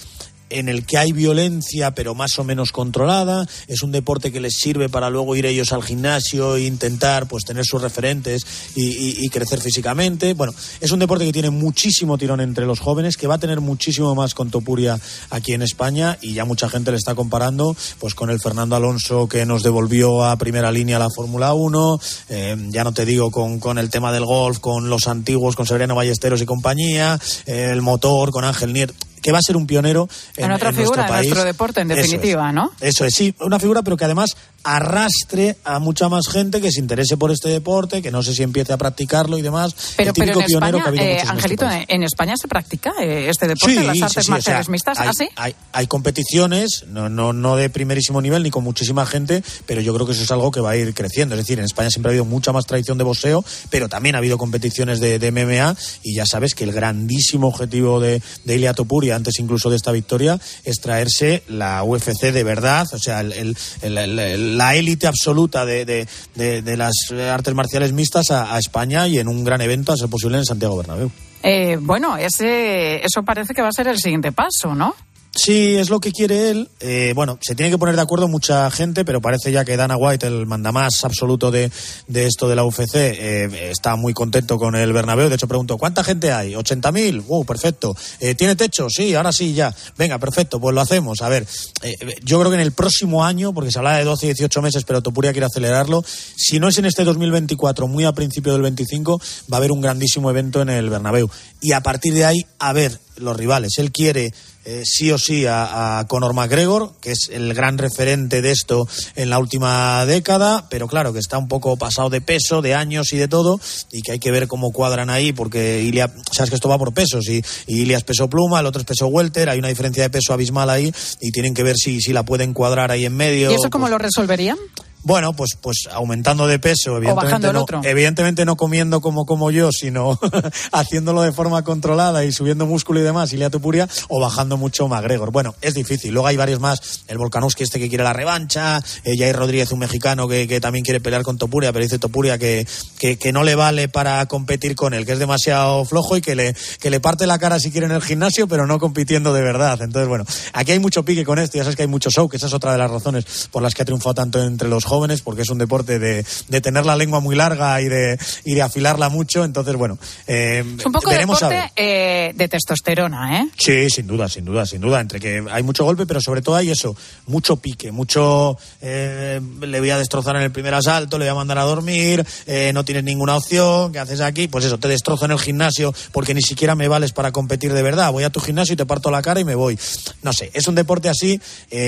[0.53, 3.47] en el que hay violencia, pero más o menos controlada.
[3.69, 7.45] Es un deporte que les sirve para luego ir ellos al gimnasio e intentar pues
[7.45, 10.35] tener sus referentes y, crecer físicamente.
[10.35, 13.61] Bueno, es un deporte que tiene muchísimo tirón entre los jóvenes, que va a tener
[13.61, 18.15] muchísimo más con Topuria aquí en España y ya mucha gente le está comparando pues
[18.15, 22.01] con el Fernando Alonso que nos devolvió a primera línea la Fórmula 1.
[22.29, 25.67] Eh, ya no te digo con, con, el tema del golf, con los antiguos, con
[25.67, 30.09] Severiano Ballesteros y compañía, el motor, con Ángel Nier que va a ser un pionero
[30.37, 31.23] en, en otra en figura nuestro país.
[31.23, 32.73] de nuestro deporte, en definitiva, es, ¿no?
[32.81, 36.81] Eso es, sí, una figura, pero que además arrastre a mucha más gente que se
[36.81, 39.75] interese por este deporte, que no sé si empiece a practicarlo y demás.
[39.97, 43.85] Pero, pero en España, eh, Angelito, en, en España se practica eh, este deporte, sí,
[43.85, 45.29] las artes sí, sí, marciales o sea, mixtas, hay, ¿así?
[45.37, 49.95] hay, hay, competiciones, no, no, no de primerísimo nivel ni con muchísima gente, pero yo
[49.95, 51.35] creo que eso es algo que va a ir creciendo.
[51.35, 54.19] Es decir, en España siempre ha habido mucha más tradición de boxeo, pero también ha
[54.19, 58.75] habido competiciones de, de MMA y ya sabes que el grandísimo objetivo de, de Ilia
[58.75, 63.33] Topuria, antes incluso de esta victoria, es traerse la UFC de verdad, o sea, el,
[63.33, 66.93] el, el, la élite absoluta de, de, de, las
[67.33, 70.45] artes marciales mixtas a, a, España y en un gran evento, a ser posible, en
[70.45, 71.11] Santiago Bernabéu.
[71.43, 74.95] Eh, bueno, ese, eso parece que va a ser el siguiente paso, ¿no?
[75.35, 76.69] Sí, es lo que quiere él.
[76.81, 79.97] Eh, bueno, se tiene que poner de acuerdo mucha gente, pero parece ya que Dana
[79.97, 81.71] White, el mandamás absoluto de,
[82.07, 85.31] de esto de la UFC, eh, está muy contento con el Bernabéu.
[85.31, 86.53] De hecho, pregunto, ¿cuánta gente hay?
[86.53, 87.25] ¿80.000?
[87.27, 87.97] ¡Uh, perfecto!
[88.21, 88.89] Eh, ¿Tiene techo?
[88.91, 89.75] Sí, ahora sí, ya.
[89.97, 91.23] Venga, perfecto, pues lo hacemos.
[91.23, 91.47] A ver,
[91.83, 94.61] eh, yo creo que en el próximo año, porque se habla de 12 y 18
[94.61, 96.05] meses, pero Topuria quiere acelerarlo,
[96.37, 99.19] si no es en este 2024, muy a principio del 25,
[99.51, 101.31] va a haber un grandísimo evento en el Bernabéu.
[101.63, 103.73] Y a partir de ahí, a ver los rivales.
[103.79, 104.33] Él quiere
[104.65, 108.87] eh, sí o sí a, a, Conor McGregor, que es el gran referente de esto
[109.17, 113.13] en la última década, pero claro que está un poco pasado de peso, de años
[113.13, 116.57] y de todo, y que hay que ver cómo cuadran ahí, porque Ilia, sabes que
[116.57, 119.49] esto va por pesos, y, y Ilia es peso pluma, el otro es peso welter,
[119.49, 122.55] hay una diferencia de peso abismal ahí, y tienen que ver si, si la pueden
[122.55, 123.51] cuadrar ahí en medio.
[123.51, 124.59] ¿Y eso cómo pues, lo resolverían?
[125.05, 130.19] Bueno, pues, pues aumentando de peso, evidentemente, no, evidentemente no comiendo como como yo, sino
[130.73, 135.33] haciéndolo de forma controlada y subiendo músculo y demás, Ilia Tupuria, o bajando mucho McGregor.
[135.33, 136.13] Bueno, es difícil.
[136.13, 139.81] Luego hay varios más, el Volkanovski este que quiere la revancha, eh, Jair Rodríguez, un
[139.81, 142.67] mexicano que, que, también quiere pelear con Topuria, pero dice Topuria que,
[142.99, 146.37] que, que, no le vale para competir con él, que es demasiado flojo y que
[146.37, 149.43] le, que le parte la cara si quiere en el gimnasio, pero no compitiendo de
[149.43, 149.83] verdad.
[149.83, 152.37] Entonces, bueno, aquí hay mucho pique con esto, ya sabes que hay mucho show, que
[152.37, 155.23] esa es otra de las razones por las que ha triunfado tanto entre los jóvenes
[155.23, 158.61] porque es un deporte de, de tener la lengua muy larga y de, y de
[158.61, 159.43] afilarla mucho.
[159.43, 161.57] Entonces, bueno, eh, Es un poco veremos a ver.
[161.63, 163.49] deporte eh, de testosterona, ¿eh?
[163.57, 165.01] Sí, sin duda, sin duda, sin duda.
[165.01, 166.95] Entre que hay mucho golpe, pero sobre todo hay eso,
[167.27, 171.37] mucho pique, mucho eh, le voy a destrozar en el primer asalto, le voy a
[171.37, 174.47] mandar a dormir, eh, no tienes ninguna opción, ¿qué haces aquí?
[174.47, 177.83] Pues eso, te destrozo en el gimnasio porque ni siquiera me vales para competir de
[177.83, 178.13] verdad.
[178.13, 179.79] Voy a tu gimnasio y te parto la cara y me voy.
[180.23, 181.41] No sé, es un deporte así,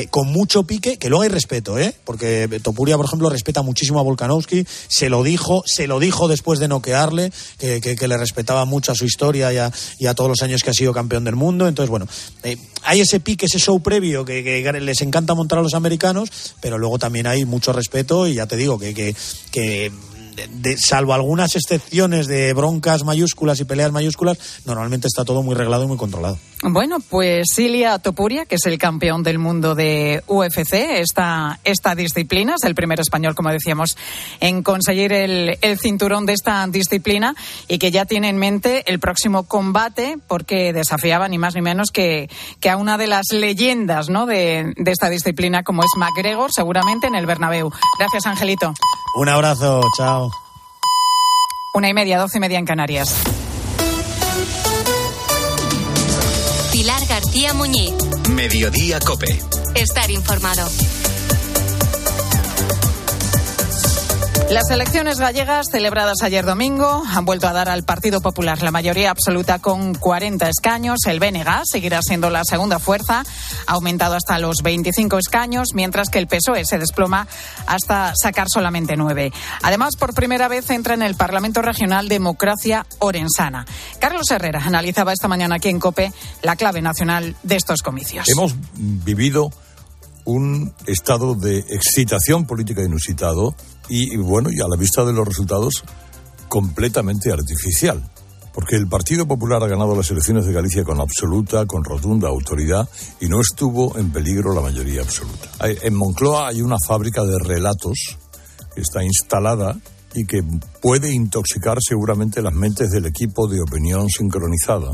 [0.09, 1.95] con mucho pique, que luego hay respeto, ¿eh?
[2.05, 6.59] Porque Topuria, por ejemplo, respeta muchísimo a Volkanovski, se lo dijo, se lo dijo después
[6.59, 10.63] de noquearle, que, que, le respetaba mucho a su historia y a, todos los años
[10.63, 11.67] que ha sido campeón del mundo.
[11.67, 12.07] Entonces, bueno,
[12.43, 16.31] eh, hay ese pique, ese show previo que, que les encanta montar a los americanos,
[16.61, 19.15] pero luego también hay mucho respeto y ya te digo que
[20.51, 25.85] de- salvo algunas excepciones de broncas mayúsculas y peleas mayúsculas, normalmente está todo muy reglado
[25.85, 26.39] y muy controlado.
[26.67, 32.55] Bueno, pues Silia Topuria, que es el campeón del mundo de UFC, esta, esta disciplina,
[32.57, 33.99] es el primer español, como decíamos,
[34.41, 37.35] en conseguir el, el cinturón de esta disciplina
[37.69, 41.91] y que ya tiene en mente el próximo combate porque desafiaba ni más ni menos
[41.91, 44.25] que, que a una de las leyendas ¿no?
[44.25, 47.71] de, de esta disciplina como es McGregor, seguramente en el Bernabéu.
[47.99, 48.73] Gracias, Angelito.
[49.17, 50.24] Un abrazo, chao.
[51.77, 53.13] Una y media, doce y media en Canarias.
[56.71, 57.93] Pilar García Muñiz.
[58.31, 59.43] Mediodía Cope.
[59.75, 60.69] Estar informado.
[64.51, 69.11] Las elecciones gallegas celebradas ayer domingo han vuelto a dar al Partido Popular la mayoría
[69.11, 70.99] absoluta con 40 escaños.
[71.07, 73.25] El BNG seguirá siendo la segunda fuerza,
[73.67, 77.27] ha aumentado hasta los 25 escaños, mientras que el PSOE se desploma
[77.67, 79.33] hasta sacar solamente nueve.
[79.63, 83.65] Además, por primera vez entra en el Parlamento Regional Democracia Orensana.
[83.99, 88.29] Carlos Herrera analizaba esta mañana aquí en COPE la clave nacional de estos comicios.
[88.29, 89.51] Hemos vivido
[90.25, 93.55] un estado de excitación política inusitado
[93.89, 95.85] y, bueno, y a la vista de los resultados,
[96.49, 98.03] completamente artificial.
[98.53, 102.89] Porque el Partido Popular ha ganado las elecciones de Galicia con absoluta, con rotunda autoridad
[103.21, 105.49] y no estuvo en peligro la mayoría absoluta.
[105.61, 108.17] En Moncloa hay una fábrica de relatos
[108.73, 109.77] que está instalada
[110.15, 110.45] y que
[110.81, 114.93] puede intoxicar seguramente las mentes del equipo de opinión sincronizada,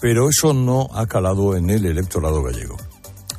[0.00, 2.76] pero eso no ha calado en el electorado gallego.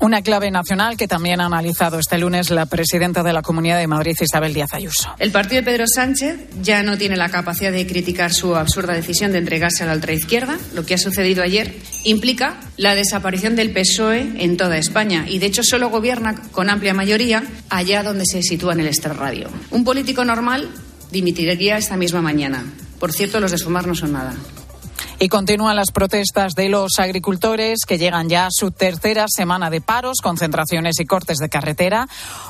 [0.02, 3.88] Una clave nacional que también ha analizado este lunes la presidenta de la Comunidad de
[3.88, 5.14] Madrid, Isabel Díaz Ayuso.
[5.20, 9.34] El partido de Pedro Sánchez ya no tiene la capacidad de criticar su absurda decisión
[9.34, 10.58] de entregarse a la ultraizquierda.
[10.74, 15.48] Lo que ha sucedido ayer implica la desaparición del PSOE en toda España y, de
[15.48, 19.50] hecho, solo gobierna con amplia mayoría allá donde se sitúa en el extrarradio.
[19.70, 20.70] Un político normal
[21.12, 22.64] dimitiría esta misma mañana.
[23.02, 24.34] Por cierto, los de Sumar no son nada.
[25.22, 29.82] Y continúan las protestas de los agricultores que llegan ya a su tercera semana de
[29.82, 32.08] paros, concentraciones y cortes de carretera.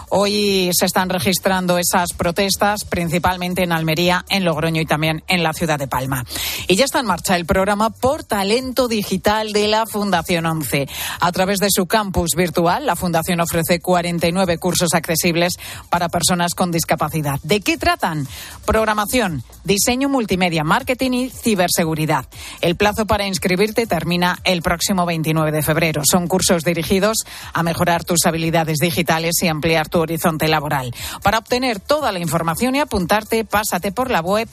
[0.09, 5.53] Hoy se están registrando esas protestas principalmente en Almería, en Logroño y también en la
[5.53, 6.25] ciudad de Palma.
[6.67, 10.87] Y ya está en marcha el programa Por Talento Digital de la Fundación 11.
[11.21, 15.53] A través de su campus virtual, la Fundación ofrece 49 cursos accesibles
[15.89, 17.39] para personas con discapacidad.
[17.41, 18.27] ¿De qué tratan?
[18.65, 22.27] Programación, diseño multimedia, marketing y ciberseguridad.
[22.61, 26.01] El plazo para inscribirte termina el próximo 29 de febrero.
[26.09, 27.19] Son cursos dirigidos
[27.53, 30.93] a mejorar tus habilidades digitales y ampliar tu horizonte laboral.
[31.23, 34.49] Para obtener toda la información y apuntarte, pásate por la web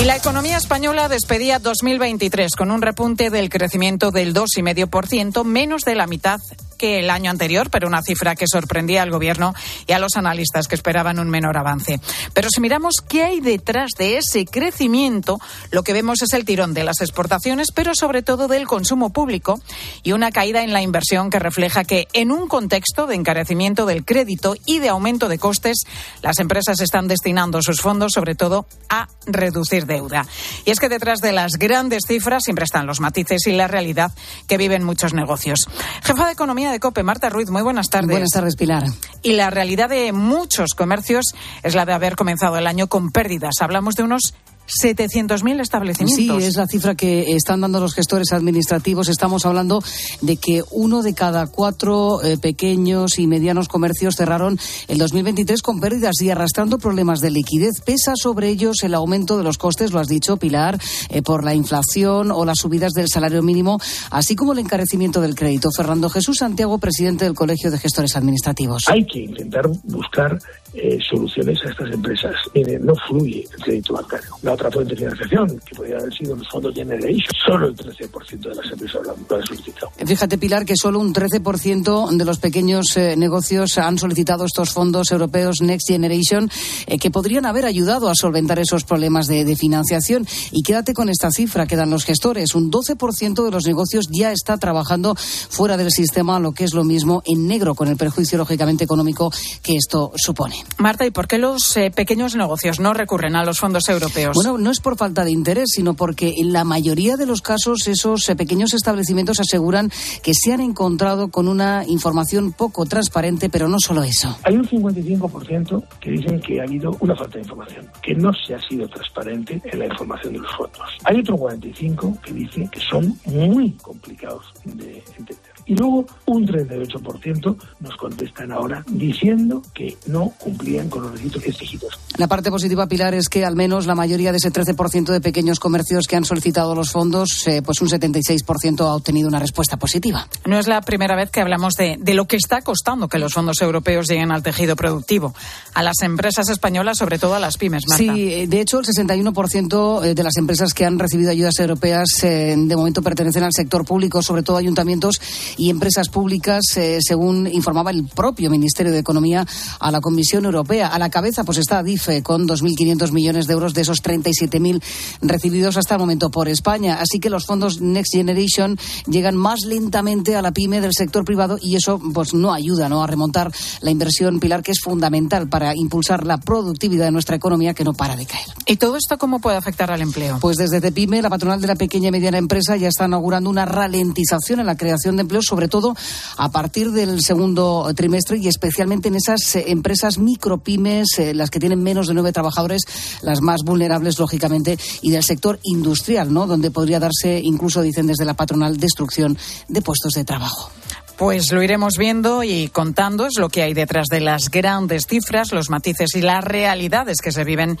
[0.00, 5.96] Y la economía española despedía 2023 con un repunte del crecimiento del 2,5%, menos de
[5.96, 6.40] la mitad
[6.78, 9.54] que el año anterior, pero una cifra que sorprendía al gobierno
[9.86, 12.00] y a los analistas que esperaban un menor avance.
[12.32, 15.38] Pero si miramos qué hay detrás de ese crecimiento,
[15.70, 19.60] lo que vemos es el tirón de las exportaciones, pero sobre todo del consumo público
[20.02, 24.04] y una caída en la inversión que refleja que en un contexto de encarecimiento del
[24.04, 25.82] crédito y de aumento de costes,
[26.22, 30.26] las empresas están destinando sus fondos sobre todo a reducir deuda.
[30.64, 34.12] Y es que detrás de las grandes cifras siempre están los matices y la realidad
[34.46, 35.68] que viven muchos negocios.
[36.04, 38.10] Jefa de Economía de COPE, Marta Ruiz, muy buenas tardes.
[38.10, 38.84] Buenas tardes, Pilar.
[39.22, 41.24] Y la realidad de muchos comercios
[41.62, 43.54] es la de haber comenzado el año con pérdidas.
[43.60, 44.34] Hablamos de unos
[44.68, 46.42] 700.000 establecimientos.
[46.42, 49.08] Sí, es la cifra que están dando los gestores administrativos.
[49.08, 49.82] Estamos hablando
[50.20, 55.80] de que uno de cada cuatro eh, pequeños y medianos comercios cerraron el 2023 con
[55.80, 57.80] pérdidas y arrastrando problemas de liquidez.
[57.84, 60.78] Pesa sobre ellos el aumento de los costes, lo has dicho, Pilar,
[61.08, 65.34] eh, por la inflación o las subidas del salario mínimo, así como el encarecimiento del
[65.34, 65.70] crédito.
[65.74, 68.84] Fernando Jesús Santiago, presidente del Colegio de Gestores Administrativos.
[68.88, 70.38] Hay que intentar buscar
[70.74, 72.34] eh, soluciones a estas empresas.
[72.80, 74.28] No fluye el crédito bancario.
[74.42, 78.38] La otra fuente de financiación, que podría haber sido los fondos Generation, solo el 13%
[78.38, 79.92] de las empresas lo han solicitado.
[80.04, 85.10] Fíjate, Pilar, que solo un 13% de los pequeños eh, negocios han solicitado estos fondos
[85.10, 86.50] europeos Next Generation,
[86.86, 90.26] eh, que podrían haber ayudado a solventar esos problemas de, de financiación.
[90.52, 92.54] Y quédate con esta cifra que dan los gestores.
[92.54, 96.84] Un 12% de los negocios ya está trabajando fuera del sistema, lo que es lo
[96.84, 100.57] mismo en negro, con el perjuicio, lógicamente, económico que esto supone.
[100.78, 104.34] Marta, ¿y por qué los eh, pequeños negocios no recurren a los fondos europeos?
[104.34, 107.86] Bueno, no es por falta de interés, sino porque en la mayoría de los casos
[107.88, 109.90] esos eh, pequeños establecimientos aseguran
[110.22, 114.38] que se han encontrado con una información poco transparente, pero no solo eso.
[114.44, 118.54] Hay un 55% que dicen que ha habido una falta de información, que no se
[118.54, 120.88] ha sido transparente en la información de los fondos.
[121.04, 125.57] Hay otro 45% que dice que son muy complicados de entender.
[125.68, 131.98] Y luego un 38% nos contestan ahora diciendo que no cumplían con los requisitos exigidos.
[132.16, 135.60] La parte positiva, Pilar, es que al menos la mayoría de ese 13% de pequeños
[135.60, 140.26] comercios que han solicitado los fondos, eh, pues un 76% ha obtenido una respuesta positiva.
[140.46, 143.34] No es la primera vez que hablamos de, de, lo que está costando que los
[143.34, 145.34] fondos europeos lleguen al tejido productivo,
[145.74, 147.84] a las empresas españolas, sobre todo a las pymes.
[147.86, 148.02] Marta.
[148.02, 152.08] Sí, eh, de hecho, el 61% eh, de las empresas que han recibido ayudas europeas
[152.22, 155.20] eh, de momento pertenecen al sector público, sobre todo ayuntamientos
[155.58, 159.46] y empresas públicas, eh, según informaba el propio Ministerio de Economía
[159.80, 160.88] a la Comisión Europea.
[160.88, 164.80] A la cabeza pues está DIFE con 2.500 millones de euros de esos 37.000
[165.20, 166.98] recibidos hasta el momento por España.
[167.00, 171.58] Así que los fondos Next Generation llegan más lentamente a la pyme del sector privado
[171.60, 173.02] y eso pues no ayuda ¿no?
[173.02, 177.74] a remontar la inversión, Pilar, que es fundamental para impulsar la productividad de nuestra economía
[177.74, 178.46] que no para de caer.
[178.66, 180.38] ¿Y todo esto cómo puede afectar al empleo?
[180.40, 183.64] Pues desde CEPIME, la patronal de la pequeña y mediana empresa, ya está inaugurando una
[183.64, 185.96] ralentización en la creación de empleo, sobre todo
[186.36, 191.58] a partir del segundo trimestre y especialmente en esas eh, empresas micropymes, eh, las que
[191.58, 192.82] tienen menos de nueve trabajadores,
[193.22, 196.46] las más vulnerables, lógicamente, y del sector industrial, ¿no?
[196.46, 199.36] Donde podría darse, incluso dicen desde la patronal, destrucción
[199.68, 200.70] de puestos de trabajo.
[201.16, 205.50] Pues lo iremos viendo y contando es lo que hay detrás de las grandes cifras,
[205.50, 207.76] los matices y las realidades que se viven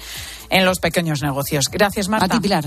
[0.50, 1.66] en los pequeños negocios.
[1.70, 2.26] Gracias, Marta.
[2.26, 2.66] A ti, Pilar.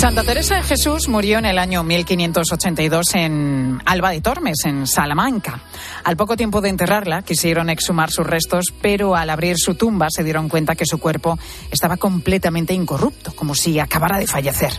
[0.00, 5.60] Santa Teresa de Jesús murió en el año 1582 en Alba de Tormes, en Salamanca.
[6.04, 10.24] Al poco tiempo de enterrarla, quisieron exhumar sus restos, pero al abrir su tumba se
[10.24, 11.38] dieron cuenta que su cuerpo
[11.70, 14.72] estaba completamente incorrupto, como si acabara de fallecer.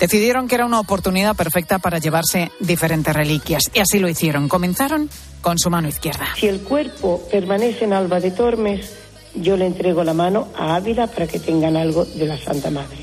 [0.00, 4.48] Decidieron que era una oportunidad perfecta para llevarse diferentes reliquias, y así lo hicieron.
[4.48, 5.10] Comenzaron
[5.42, 6.28] con su mano izquierda.
[6.34, 8.90] Si el cuerpo permanece en Alba de Tormes,
[9.34, 13.01] yo le entrego la mano a Ávila para que tengan algo de la Santa Madre.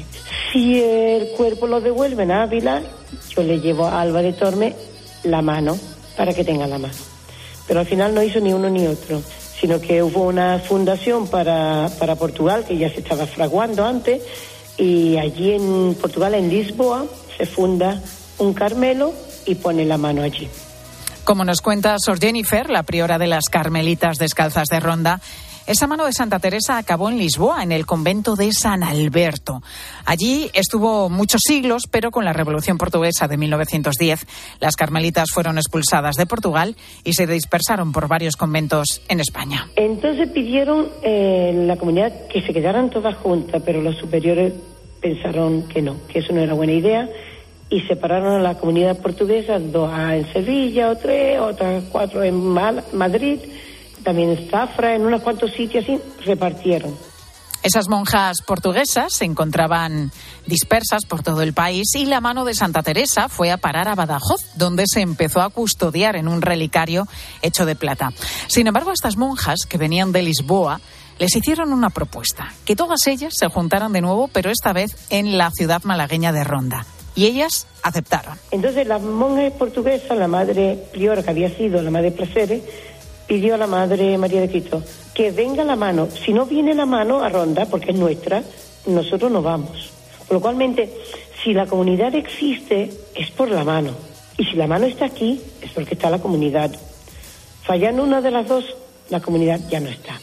[0.52, 2.82] Si el cuerpo lo devuelven a Ávila,
[3.30, 4.76] yo le llevo a Alba de Torme
[5.24, 5.78] la mano
[6.18, 6.94] para que tengan la mano.
[7.68, 9.22] Pero al final no hizo ni uno ni otro,
[9.60, 14.24] sino que hubo una fundación para, para Portugal que ya se estaba fraguando antes
[14.78, 17.06] y allí en Portugal, en Lisboa,
[17.38, 18.02] se funda
[18.38, 19.14] un Carmelo
[19.46, 20.50] y pone la mano allí.
[21.26, 25.22] Como nos cuenta Sor Jennifer, la priora de las Carmelitas Descalzas de Ronda,
[25.70, 29.62] esa mano de Santa Teresa acabó en Lisboa, en el convento de San Alberto.
[30.04, 34.26] Allí estuvo muchos siglos, pero con la Revolución Portuguesa de 1910,
[34.60, 39.70] las carmelitas fueron expulsadas de Portugal y se dispersaron por varios conventos en España.
[39.76, 44.54] Entonces pidieron eh, la comunidad que se quedaran todas juntas, pero los superiores
[45.00, 47.08] pensaron que no, que eso no era buena idea
[47.70, 53.38] y separaron a la comunidad portuguesa, dos en Sevilla, o tres, otras cuatro en Madrid
[54.04, 56.96] también en Zafra, en unos cuantos sitios así, repartieron.
[57.62, 60.12] Esas monjas portuguesas se encontraban
[60.46, 63.96] dispersas por todo el país y la mano de Santa Teresa fue a parar a
[63.96, 67.06] Badajoz, donde se empezó a custodiar en un relicario
[67.42, 68.14] hecho de plata.
[68.48, 70.80] Sin embargo, estas monjas que venían de Lisboa
[71.20, 75.38] les hicieron una propuesta, que todas ellas se juntaran de nuevo, pero esta vez en
[75.38, 76.86] la ciudad malagueña de Ronda.
[77.14, 78.38] Y ellas aceptaron.
[78.52, 82.64] Entonces las monjas portuguesas, la madre priora que había sido la madre Placeres,
[83.30, 86.08] pidió a la Madre María de Cristo que venga la mano.
[86.26, 88.42] Si no viene la mano a Ronda, porque es nuestra,
[88.88, 89.92] nosotros no vamos.
[90.28, 90.58] Por lo cual,
[91.44, 93.92] si la comunidad existe, es por la mano.
[94.38, 96.72] Y si la mano está aquí, es porque está la comunidad.
[97.64, 98.66] Fallando una de las dos,
[99.10, 100.20] la comunidad ya no está.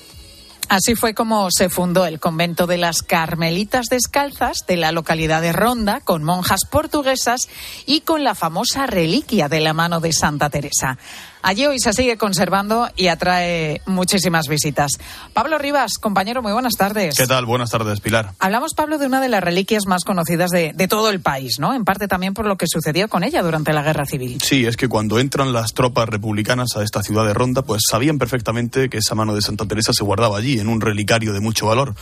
[0.68, 5.52] Así fue como se fundó el convento de las Carmelitas Descalzas de la localidad de
[5.52, 7.48] Ronda, con monjas portuguesas
[7.86, 10.98] y con la famosa reliquia de la mano de Santa Teresa.
[11.42, 14.92] Allí hoy se sigue conservando y atrae muchísimas visitas.
[15.32, 17.16] Pablo Rivas, compañero, muy buenas tardes.
[17.16, 17.46] ¿Qué tal?
[17.46, 18.32] Buenas tardes, Pilar.
[18.40, 21.74] Hablamos, Pablo, de una de las reliquias más conocidas de, de todo el país, ¿no?
[21.74, 24.40] En parte también por lo que sucedió con ella durante la Guerra Civil.
[24.42, 28.18] Sí, es que cuando entran las tropas republicanas a esta ciudad de Ronda, pues sabían
[28.18, 31.66] perfectamente que esa mano de Santa Teresa se guardaba allí, en un relicario de mucho
[31.66, 31.94] valor.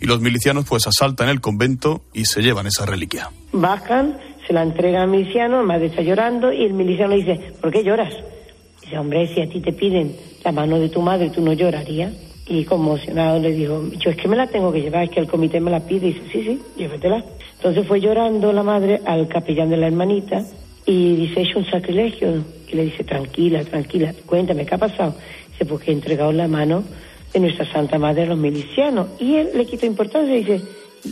[0.00, 3.30] Y los milicianos pues asaltan el convento y se llevan esa reliquia.
[3.52, 7.54] Bajan, se la entregan al miliciano, el madre está llorando y el miliciano le dice,
[7.60, 8.12] ¿por qué lloras?
[8.98, 10.14] Hombre, si a ti te piden
[10.44, 12.12] la mano de tu madre, ¿tú no llorarías?
[12.46, 15.26] Y conmocionado le dijo, yo es que me la tengo que llevar, es que el
[15.26, 16.08] comité me la pide.
[16.08, 17.24] Y dice, sí, sí, llévatela.
[17.56, 20.44] Entonces fue llorando la madre al capellán de la hermanita
[20.84, 22.44] y dice, hecho un sacrilegio.
[22.68, 25.14] Y le dice, tranquila, tranquila, cuéntame, ¿qué ha pasado?
[25.52, 26.82] Dice, porque he entregado la mano
[27.32, 29.08] de nuestra Santa Madre a los milicianos.
[29.20, 30.60] Y él le quita importancia y dice,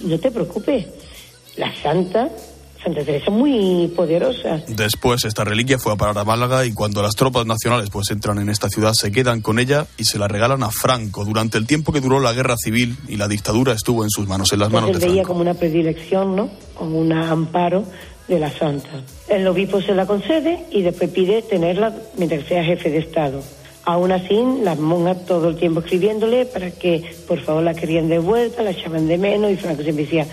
[0.04, 0.86] no te preocupes,
[1.56, 2.28] la Santa
[2.82, 4.62] Santa Teresa es muy poderosa.
[4.68, 8.38] Después esta reliquia fue a parar a Málaga y cuando las tropas nacionales pues entran
[8.38, 11.66] en esta ciudad se quedan con ella y se la regalan a Franco durante el
[11.66, 14.70] tiempo que duró la guerra civil y la dictadura estuvo en sus manos, en las
[14.70, 15.38] manos Entonces de él veía Franco.
[15.38, 16.50] como una predilección, ¿no?
[16.74, 17.84] Como un amparo
[18.28, 18.88] de la Santa.
[19.28, 23.42] El obispo se la concede y después pide tenerla mientras sea jefe de Estado.
[23.84, 28.18] Aún así, las monjas todo el tiempo escribiéndole para que por favor la querían de
[28.18, 30.26] vuelta, la echaban de menos y Franco siempre decía,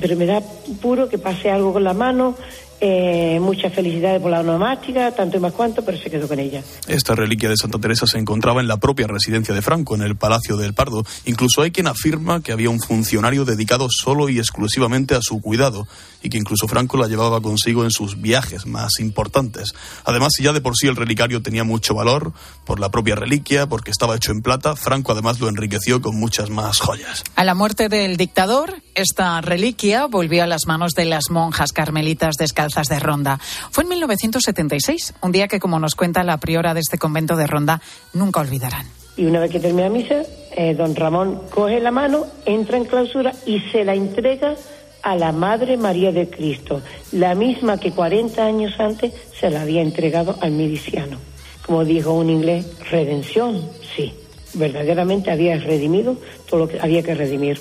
[0.00, 0.40] pero me da
[0.80, 2.36] puro que pase algo con la mano,
[2.82, 6.62] eh, muchas felicidades por la onomástica, tanto y más cuanto, pero se quedó con ella.
[6.88, 10.16] Esta reliquia de Santa Teresa se encontraba en la propia residencia de Franco, en el
[10.16, 11.04] Palacio del Pardo.
[11.26, 15.86] Incluso hay quien afirma que había un funcionario dedicado solo y exclusivamente a su cuidado
[16.22, 19.74] y que incluso Franco la llevaba consigo en sus viajes más importantes.
[20.06, 22.32] Además, si ya de por sí el relicario tenía mucho valor
[22.64, 26.48] por la propia reliquia, porque estaba hecho en plata, Franco además lo enriqueció con muchas
[26.48, 27.24] más joyas.
[27.36, 32.36] A la muerte del dictador, esta reliquia volvió a las manos de las monjas carmelitas
[32.36, 33.38] descalzas de Ronda.
[33.70, 37.46] Fue en 1976, un día que, como nos cuenta la priora de este convento de
[37.46, 37.80] Ronda,
[38.12, 38.86] nunca olvidarán.
[39.16, 40.22] Y una vez que termina misa,
[40.52, 44.54] eh, don Ramón coge la mano, entra en clausura y se la entrega
[45.02, 46.82] a la Madre María de Cristo,
[47.12, 51.18] la misma que 40 años antes se la había entregado al miliciano.
[51.66, 53.62] Como dijo un inglés, redención,
[53.96, 54.12] sí,
[54.54, 56.16] verdaderamente había redimido
[56.48, 57.60] todo lo que había que redimir.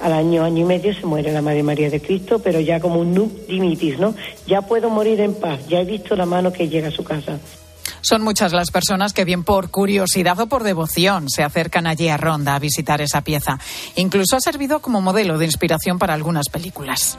[0.00, 3.00] Al año, año y medio se muere la Madre María de Cristo, pero ya como
[3.00, 4.14] un nunc dimitis, ¿no?
[4.46, 7.38] Ya puedo morir en paz, ya he visto la mano que llega a su casa.
[8.08, 12.16] Son muchas las personas que bien por curiosidad o por devoción se acercan allí a
[12.16, 13.58] Ronda a visitar esa pieza.
[13.96, 17.18] Incluso ha servido como modelo de inspiración para algunas películas.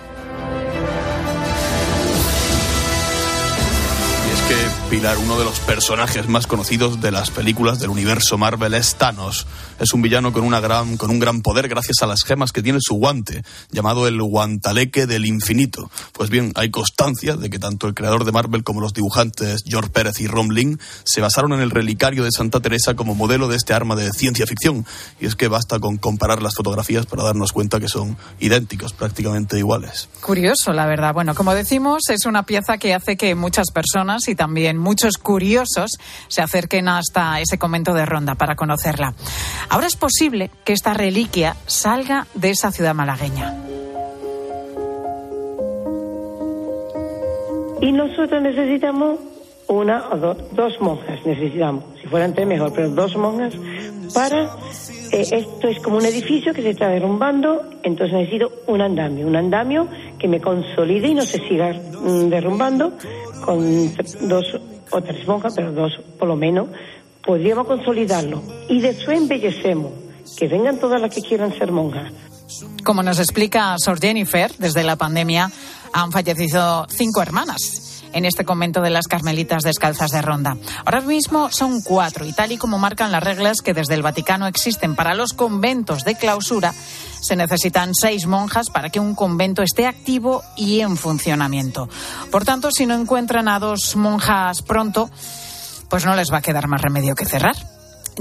[4.28, 8.38] Y es que Pilar, uno de los personajes más conocidos de las películas del universo
[8.38, 9.46] Marvel es Thanos.
[9.80, 12.64] Es un villano con, una gran, con un gran poder gracias a las gemas que
[12.64, 15.90] tiene su guante, llamado el guantaleque del infinito.
[16.14, 19.90] Pues bien, hay constancia de que tanto el creador de Marvel como los dibujantes George
[19.92, 23.56] Pérez y Ron Ling se basaron en el relicario de Santa Teresa como modelo de
[23.56, 24.86] este arma de ciencia ficción.
[25.20, 29.58] Y es que basta con comparar las fotografías para darnos cuenta que son idénticos, prácticamente
[29.58, 30.10] iguales.
[30.22, 31.14] Curioso, la verdad.
[31.14, 35.92] Bueno, como decimos, es una pieza que hace que muchas personas y también muchos curiosos
[36.28, 39.14] se acerquen hasta ese convento de Ronda para conocerla.
[39.70, 43.54] Ahora es posible que esta reliquia salga de esa ciudad malagueña.
[47.82, 49.20] Y nosotros necesitamos
[49.68, 51.84] una o do- dos monjas, necesitamos.
[52.02, 53.54] Si fueran tres mejor, pero dos monjas
[54.14, 54.46] para...
[55.12, 59.36] eh, esto es como un edificio que se está derrumbando, entonces necesito un andamio, un
[59.36, 59.88] andamio
[60.18, 62.94] que me consolide y no se siga mm, derrumbando
[63.46, 63.94] con
[64.28, 64.46] dos
[64.90, 66.70] o tres monjas, pero dos por lo menos,
[67.28, 68.42] podríamos consolidarlo.
[68.70, 69.92] Y después embellecemos,
[70.38, 72.12] que vengan todas las que quieran ser monjas.
[72.84, 75.52] Como nos explica Sor Jennifer, desde la pandemia
[75.92, 80.56] han fallecido cinco hermanas en este convento de las Carmelitas Descalzas de Ronda.
[80.86, 84.48] Ahora mismo son cuatro y tal y como marcan las reglas que desde el Vaticano
[84.48, 86.74] existen para los conventos de clausura,
[87.20, 91.90] se necesitan seis monjas para que un convento esté activo y en funcionamiento.
[92.32, 95.10] Por tanto, si no encuentran a dos monjas pronto,
[95.90, 97.56] pues no les va a quedar más remedio que cerrar.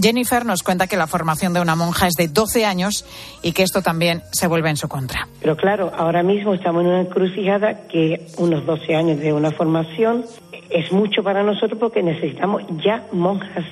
[0.01, 3.07] Jennifer nos cuenta que la formación de una monja es de 12 años
[3.43, 5.27] y que esto también se vuelve en su contra.
[5.41, 10.27] Pero claro, ahora mismo estamos en una encrucijada que unos 12 años de una formación
[10.69, 13.65] es mucho para nosotros porque necesitamos ya monjas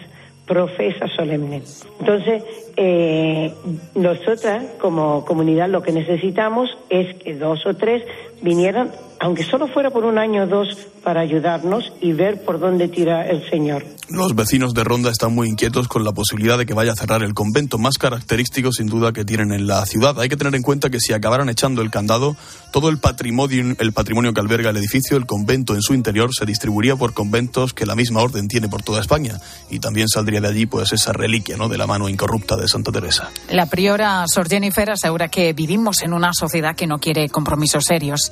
[0.47, 1.87] profesas solemnes.
[2.01, 2.43] Entonces,
[2.77, 3.53] eh,
[3.95, 8.03] nosotras como comunidad lo que necesitamos es que dos o tres
[8.43, 12.89] vinieran, aunque solo fuera por un año o dos, para ayudarnos y ver por dónde
[12.89, 13.85] tira el Señor.
[14.09, 17.23] Los vecinos de Ronda están muy inquietos con la posibilidad de que vaya a cerrar
[17.23, 20.19] el convento más característico sin duda que tienen en la ciudad.
[20.21, 22.37] Hay que tener en cuenta que si acabaran echando el candado,
[22.73, 26.45] todo el patrimonio, el patrimonio que alberga el edificio, el convento en su interior, se
[26.45, 29.39] distribuiría por conventos que la misma orden tiene por toda España.
[29.71, 31.69] Y también saldría de allí pues esa reliquia ¿no?
[31.69, 33.31] de la mano incorrupta de Santa Teresa.
[33.51, 38.24] La priora Sor Jennifer asegura que vivimos en una sociedad que no quiere compromisos serios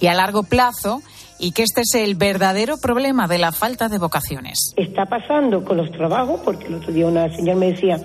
[0.00, 1.02] y a largo plazo
[1.38, 4.72] y que este es el verdadero problema de la falta de vocaciones.
[4.76, 8.00] Está pasando con los trabajos, porque el otro día una señora me decía,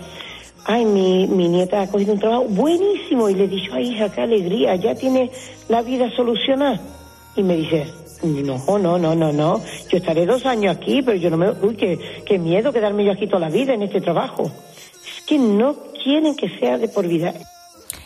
[0.66, 4.10] ay, mi, mi nieta ha cogido un trabajo buenísimo y le he dicho, ay, hija,
[4.10, 5.32] qué alegría, ya tiene
[5.70, 6.80] la vida solucionada.
[7.36, 7.88] Y me dice,
[8.24, 11.52] no, no, no, no, no, yo estaré dos años aquí, pero yo no me...
[11.52, 14.44] Uy, qué, qué miedo quedarme yo aquí toda la vida en este trabajo.
[14.44, 17.34] Es que no quieren que sea de por vida.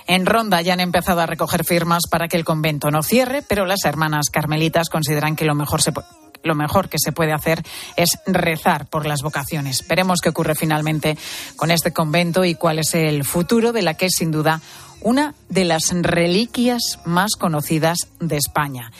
[0.07, 3.65] En Ronda ya han empezado a recoger firmas para que el convento no cierre, pero
[3.65, 7.63] las hermanas carmelitas consideran que lo mejor que se puede hacer
[7.95, 9.87] es rezar por las vocaciones.
[9.87, 11.17] Veremos qué ocurre finalmente
[11.55, 14.61] con este convento y cuál es el futuro de la que es sin duda
[15.01, 18.91] una de las reliquias más conocidas de España.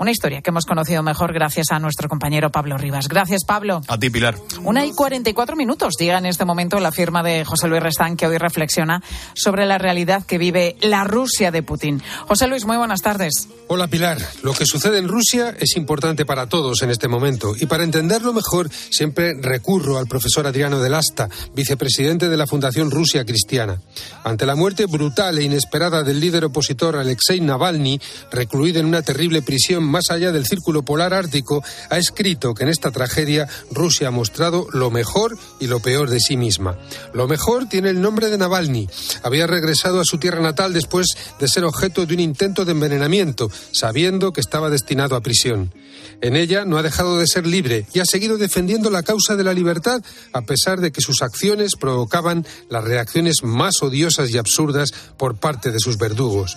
[0.00, 3.08] Una historia que hemos conocido mejor gracias a nuestro compañero Pablo Rivas.
[3.08, 3.82] Gracias, Pablo.
[3.88, 4.36] A ti, Pilar.
[4.62, 8.28] Una y 44 minutos llega en este momento la firma de José Luis Restán, que
[8.28, 9.02] hoy reflexiona
[9.34, 12.00] sobre la realidad que vive la Rusia de Putin.
[12.28, 13.48] José Luis, muy buenas tardes.
[13.66, 14.18] Hola, Pilar.
[14.44, 17.54] Lo que sucede en Rusia es importante para todos en este momento.
[17.58, 22.92] Y para entenderlo mejor, siempre recurro al profesor Adriano del Asta, vicepresidente de la Fundación
[22.92, 23.80] Rusia Cristiana.
[24.22, 29.42] Ante la muerte brutal e inesperada del líder opositor Alexei Navalny, recluido en una terrible
[29.42, 34.12] prisión más allá del círculo polar ártico, ha escrito que en esta tragedia Rusia ha
[34.12, 36.78] mostrado lo mejor y lo peor de sí misma.
[37.12, 38.88] Lo mejor tiene el nombre de Navalny.
[39.22, 41.06] Había regresado a su tierra natal después
[41.38, 45.72] de ser objeto de un intento de envenenamiento, sabiendo que estaba destinado a prisión.
[46.20, 49.44] En ella no ha dejado de ser libre y ha seguido defendiendo la causa de
[49.44, 50.02] la libertad,
[50.32, 55.70] a pesar de que sus acciones provocaban las reacciones más odiosas y absurdas por parte
[55.70, 56.56] de sus verdugos.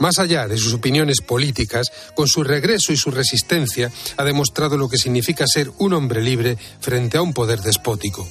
[0.00, 4.88] Más allá de sus opiniones políticas, con su regreso y su resistencia, ha demostrado lo
[4.88, 8.26] que significa ser un hombre libre frente a un poder despótico.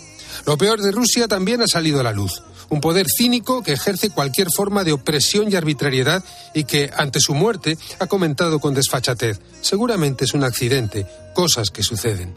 [0.48, 2.42] Lo peor de Rusia también ha salido a la luz.
[2.72, 7.34] Un poder cínico que ejerce cualquier forma de opresión y arbitrariedad y que, ante su
[7.34, 9.42] muerte, ha comentado con desfachatez.
[9.60, 12.34] Seguramente es un accidente, cosas que suceden.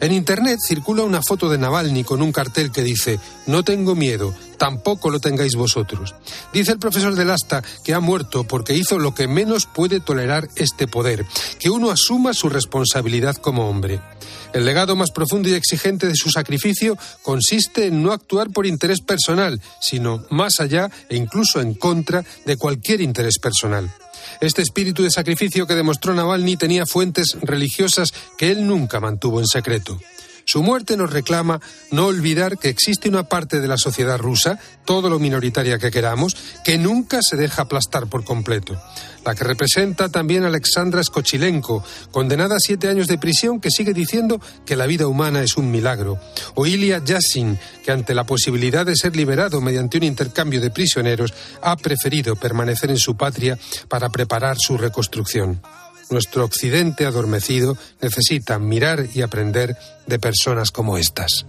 [0.00, 4.34] En Internet circula una foto de Navalny con un cartel que dice No tengo miedo,
[4.56, 6.14] tampoco lo tengáis vosotros.
[6.52, 10.48] Dice el profesor del Asta que ha muerto porque hizo lo que menos puede tolerar
[10.56, 11.26] este poder,
[11.58, 14.00] que uno asuma su responsabilidad como hombre.
[14.52, 19.00] El legado más profundo y exigente de su sacrificio consiste en no actuar por interés
[19.00, 23.90] personal, sino más allá e incluso en contra de cualquier interés personal.
[24.40, 29.46] Este espíritu de sacrificio que demostró Navalny tenía fuentes religiosas que él nunca mantuvo en
[29.46, 29.98] secreto.
[30.48, 31.60] Su muerte nos reclama
[31.90, 36.38] no olvidar que existe una parte de la sociedad rusa, todo lo minoritaria que queramos,
[36.64, 38.80] que nunca se deja aplastar por completo.
[39.24, 43.92] La que representa también a Alexandra Skochilenko, condenada a siete años de prisión, que sigue
[43.92, 46.18] diciendo que la vida humana es un milagro.
[46.54, 51.34] O Ilya Yassin, que ante la posibilidad de ser liberado mediante un intercambio de prisioneros,
[51.62, 53.58] ha preferido permanecer en su patria
[53.88, 55.60] para preparar su reconstrucción.
[56.10, 61.44] Nuestro occidente adormecido necesita mirar y aprender de personas como estas.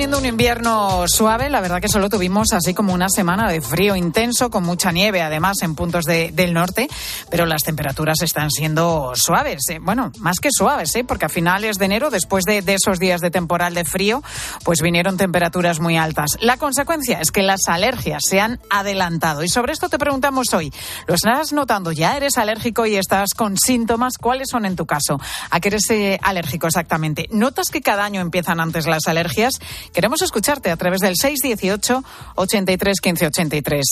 [0.00, 3.94] Teniendo un invierno suave, la verdad que solo tuvimos así como una semana de frío
[3.96, 6.88] intenso, con mucha nieve además en puntos del norte,
[7.30, 9.78] pero las temperaturas están siendo suaves, ¿eh?
[9.78, 11.04] bueno, más que suaves, ¿eh?
[11.04, 14.22] porque a finales de enero, después de, esos días de temporal de frío,
[14.64, 16.38] pues vinieron temperaturas muy altas.
[16.40, 20.72] La consecuencia es que las alergias se han adelantado y sobre esto te preguntamos hoy,
[21.08, 22.16] ¿lo estás notando ya?
[22.16, 24.16] ¿Eres alérgico y estás con síntomas?
[24.16, 25.20] ¿Cuáles son en tu caso?
[25.50, 27.28] ¿A qué eres eh, alérgico exactamente?
[27.32, 29.60] ¿Notas que cada año empiezan antes las alergias?
[29.92, 32.02] Queremos escucharte a través del 618
[32.36, 33.84] 83 15 83.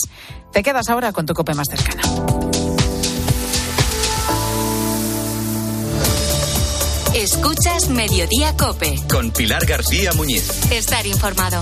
[0.51, 2.01] Te quedas ahora con tu cope más cercana.
[7.13, 8.95] Escuchas Mediodía Cope.
[9.09, 10.71] Con Pilar García Muñiz.
[10.71, 11.59] Estar informado.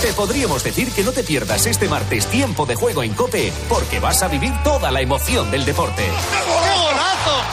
[0.00, 3.98] Te podríamos decir que no te pierdas este martes tiempo de juego en Cope, porque
[3.98, 6.04] vas a vivir toda la emoción del deporte.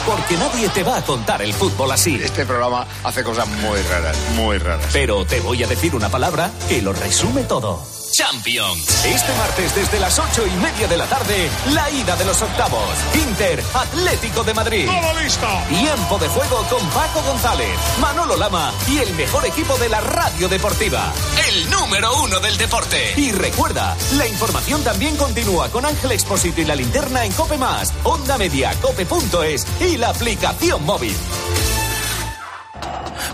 [0.06, 2.20] Porque nadie te va a contar el fútbol así.
[2.22, 4.86] Este programa hace cosas muy raras, muy raras.
[4.92, 7.93] Pero te voy a decir una palabra que lo resume todo.
[8.14, 9.04] Champions.
[9.04, 12.88] Este martes desde las ocho y media de la tarde, la ida de los octavos.
[13.12, 14.86] Inter Atlético de Madrid.
[14.86, 15.46] ¡Todo listo!
[15.68, 20.48] Tiempo de juego con Paco González, Manolo Lama y el mejor equipo de la radio
[20.48, 21.12] deportiva.
[21.48, 23.14] El número uno del deporte.
[23.16, 27.92] Y recuerda, la información también continúa con Ángel Expósito y la linterna en Cope Más,
[28.04, 31.16] Onda Media, Cope.es y la aplicación móvil.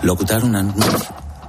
[0.00, 0.98] Locutar un anuncio,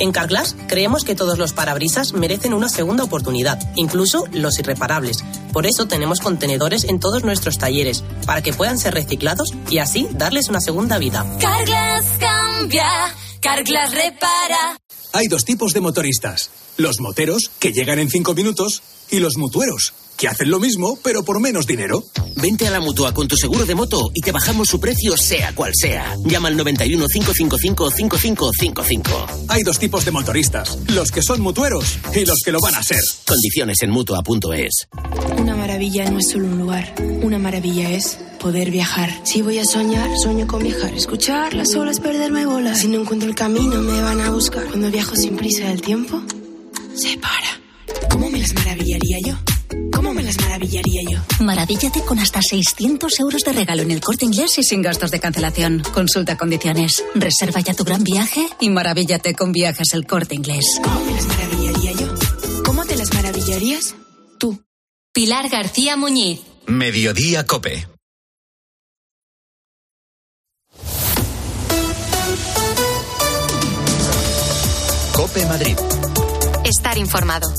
[0.00, 5.22] En Carglass creemos que todos los parabrisas merecen una segunda oportunidad, incluso los irreparables.
[5.52, 10.08] Por eso tenemos contenedores en todos nuestros talleres, para que puedan ser reciclados y así
[10.12, 11.26] darles una segunda vida.
[11.38, 12.88] Carglass cambia,
[13.42, 14.78] Carglass repara.
[15.12, 16.50] Hay dos tipos de motoristas.
[16.78, 21.24] Los moteros, que llegan en cinco minutos, y los mutueros, que hacen lo mismo, pero
[21.24, 22.04] por menos dinero.
[22.36, 25.54] Vente a la mutua con tu seguro de moto y te bajamos su precio, sea
[25.54, 26.14] cual sea.
[26.26, 29.26] Llama al 91 555 5555.
[29.48, 32.82] Hay dos tipos de motoristas: los que son mutueros y los que lo van a
[32.82, 33.02] ser.
[33.26, 34.88] Condiciones en mutua.es.
[35.38, 36.94] Una maravilla no es solo un lugar.
[37.22, 39.10] Una maravilla es poder viajar.
[39.24, 40.92] Si voy a soñar, sueño con viajar.
[40.92, 42.80] Escuchar las olas, perderme bolas.
[42.80, 44.66] Si no encuentro el camino, me van a buscar.
[44.66, 46.20] Cuando viajo sin prisa, el tiempo
[46.94, 48.08] se para.
[48.10, 49.49] ¿Cómo me las maravillaría yo?
[49.92, 51.18] ¿Cómo me las maravillaría yo?
[51.44, 55.20] Maravíllate con hasta 600 euros de regalo en el corte inglés y sin gastos de
[55.20, 55.82] cancelación.
[55.94, 57.04] Consulta condiciones.
[57.14, 60.80] Reserva ya tu gran viaje y maravíllate con viajes el corte inglés.
[60.82, 62.14] ¿Cómo me las maravillaría yo?
[62.64, 63.94] ¿Cómo te las maravillarías?
[64.38, 64.62] Tú.
[65.12, 66.40] Pilar García Muñiz.
[66.66, 67.86] Mediodía Cope.
[75.12, 75.76] Cope Madrid.
[76.64, 77.52] Estar informado.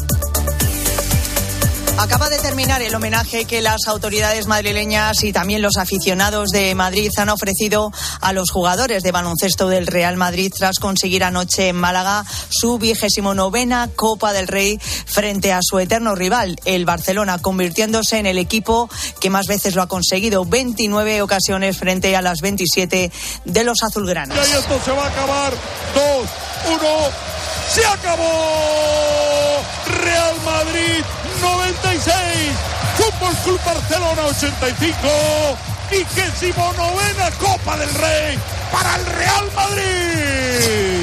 [2.01, 7.11] Acaba de terminar el homenaje que las autoridades madrileñas y también los aficionados de Madrid
[7.15, 7.91] han ofrecido
[8.21, 13.35] a los jugadores de baloncesto del Real Madrid tras conseguir anoche en Málaga su vigésimo
[13.35, 18.89] novena Copa del Rey frente a su eterno rival, el Barcelona, convirtiéndose en el equipo
[19.19, 23.11] que más veces lo ha conseguido, 29 ocasiones frente a las 27
[23.45, 24.35] de los azulgranas.
[24.49, 25.53] Y esto se va a acabar.
[25.93, 26.29] Dos,
[26.67, 27.09] uno,
[27.69, 29.61] se acabó.
[29.85, 31.05] Real Madrid
[31.41, 32.13] 96,
[32.97, 34.97] Fútbol Club Barcelona 85,
[35.89, 38.37] vigésimo novena Copa del Rey
[38.71, 41.00] para el Real Madrid.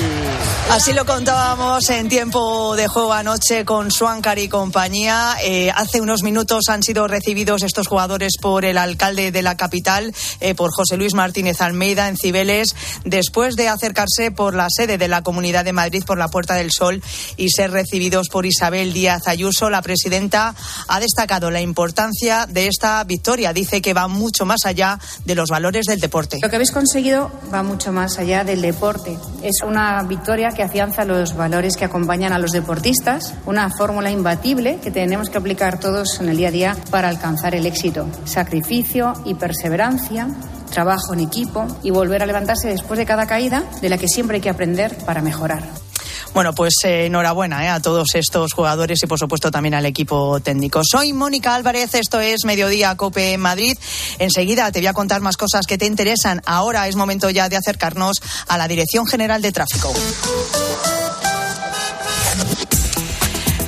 [0.71, 5.35] Así lo contábamos en tiempo de juego anoche con Suáncar y compañía.
[5.43, 10.15] Eh, hace unos minutos han sido recibidos estos jugadores por el alcalde de la capital,
[10.41, 15.09] eh, por José Luis Martínez Almeida en Cibeles, después de acercarse por la sede de
[15.09, 17.03] la Comunidad de Madrid por la Puerta del Sol
[17.39, 19.71] y ser recibidos por Isabel Díaz Ayuso.
[19.71, 20.55] La presidenta
[20.87, 23.55] ha destacado la importancia de esta victoria.
[23.55, 26.41] Dice que va mucho más allá de los valores del deporte.
[26.43, 29.19] Lo que habéis conseguido va mucho más allá del deporte.
[29.43, 34.79] Es una victoria que afianza los valores que acompañan a los deportistas, una fórmula imbatible
[34.83, 38.07] que tenemos que aplicar todos en el día a día para alcanzar el éxito.
[38.25, 40.29] Sacrificio y perseverancia,
[40.71, 44.37] trabajo en equipo y volver a levantarse después de cada caída, de la que siempre
[44.37, 45.88] hay que aprender para mejorar.
[46.35, 50.41] Bueno, pues eh, enhorabuena eh, a todos estos jugadores y por supuesto también al equipo
[50.41, 50.83] técnico.
[50.85, 53.77] Soy Mónica Álvarez, esto es Mediodía Cope Madrid.
[54.19, 56.41] Enseguida te voy a contar más cosas que te interesan.
[56.47, 59.93] Ahora es momento ya de acercarnos a la Dirección General de Tráfico.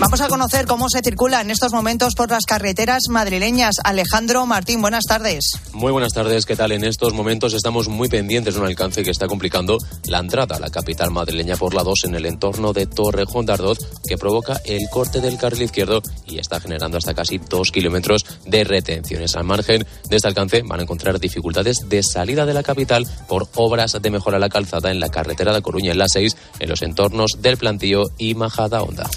[0.01, 3.75] Vamos a conocer cómo se circula en estos momentos por las carreteras madrileñas.
[3.85, 5.45] Alejandro Martín, buenas tardes.
[5.75, 6.73] Muy buenas tardes, ¿qué tal?
[6.73, 9.77] En estos momentos estamos muy pendientes de un alcance que está complicando
[10.07, 13.53] la entrada a la capital madrileña por la 2 en el entorno de Torrejón de
[13.53, 13.79] Ardoz,
[14.09, 18.65] que provoca el corte del carril izquierdo y está generando hasta casi dos kilómetros de
[18.65, 19.37] retenciones.
[19.37, 23.49] Al margen de este alcance van a encontrar dificultades de salida de la capital por
[23.55, 26.71] obras de mejora a la calzada en la carretera de Coruña en la 6, en
[26.71, 29.11] los entornos del Plantío y Majada Honda.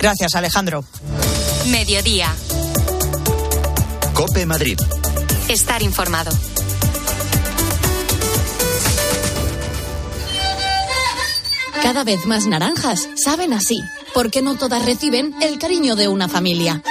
[0.00, 0.84] Gracias, Alejandro.
[1.66, 2.34] Mediodía.
[4.14, 4.78] Cope Madrid.
[5.48, 6.30] Estar informado.
[11.82, 13.80] Cada vez más naranjas saben así,
[14.12, 16.82] porque no todas reciben el cariño de una familia.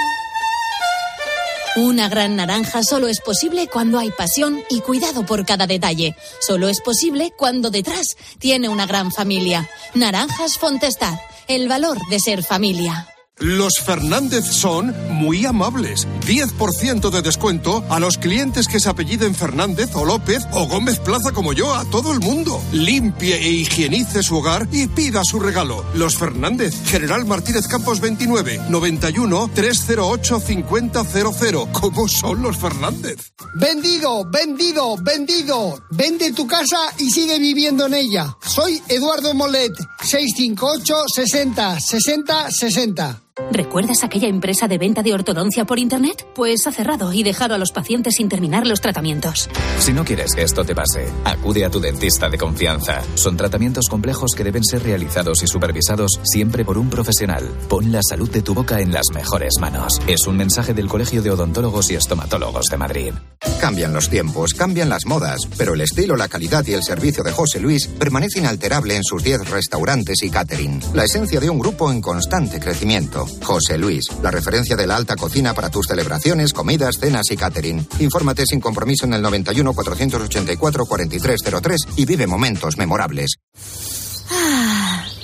[1.76, 6.16] Una gran naranja solo es posible cuando hay pasión y cuidado por cada detalle.
[6.40, 9.70] Solo es posible cuando detrás tiene una gran familia.
[9.94, 11.14] Naranjas Fontestad,
[11.46, 13.06] el valor de ser familia.
[13.40, 16.06] Los Fernández son muy amables.
[16.26, 21.32] 10% de descuento a los clientes que se apelliden Fernández o López o Gómez Plaza
[21.32, 22.60] como yo, a todo el mundo.
[22.70, 25.86] Limpie e higienice su hogar y pida su regalo.
[25.94, 31.72] Los Fernández, General Martínez Campos 29, 91 308 5000.
[31.72, 33.32] ¿Cómo son los Fernández?
[33.54, 35.82] Vendido, vendido, vendido.
[35.92, 38.36] Vende tu casa y sigue viviendo en ella.
[38.42, 39.72] Soy Eduardo Molet,
[40.02, 43.20] 658 60 60 60.
[43.52, 46.26] ¿Recuerdas aquella empresa de venta de ortodoncia por Internet?
[46.34, 49.48] Pues ha cerrado y dejado a los pacientes sin terminar los tratamientos.
[49.78, 53.02] Si no quieres que esto te pase, acude a tu dentista de confianza.
[53.14, 57.44] Son tratamientos complejos que deben ser realizados y supervisados siempre por un profesional.
[57.68, 60.00] Pon la salud de tu boca en las mejores manos.
[60.06, 63.14] Es un mensaje del Colegio de Odontólogos y Estomatólogos de Madrid.
[63.60, 67.32] Cambian los tiempos, cambian las modas, pero el estilo, la calidad y el servicio de
[67.32, 70.80] José Luis permanece inalterable en sus 10 restaurantes y catering.
[70.94, 73.26] La esencia de un grupo en constante crecimiento.
[73.42, 77.86] José Luis, la referencia de la alta cocina para tus celebraciones, comidas, cenas y catering.
[77.98, 83.36] Infórmate sin compromiso en el 91 484 4303 y vive momentos memorables.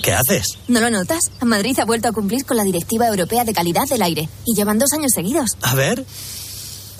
[0.03, 0.59] ¿Qué haces?
[0.69, 1.33] ¿No lo notas?
[1.41, 4.79] Madrid ha vuelto a cumplir con la Directiva Europea de Calidad del Aire y llevan
[4.79, 5.57] dos años seguidos.
[5.63, 6.05] A ver.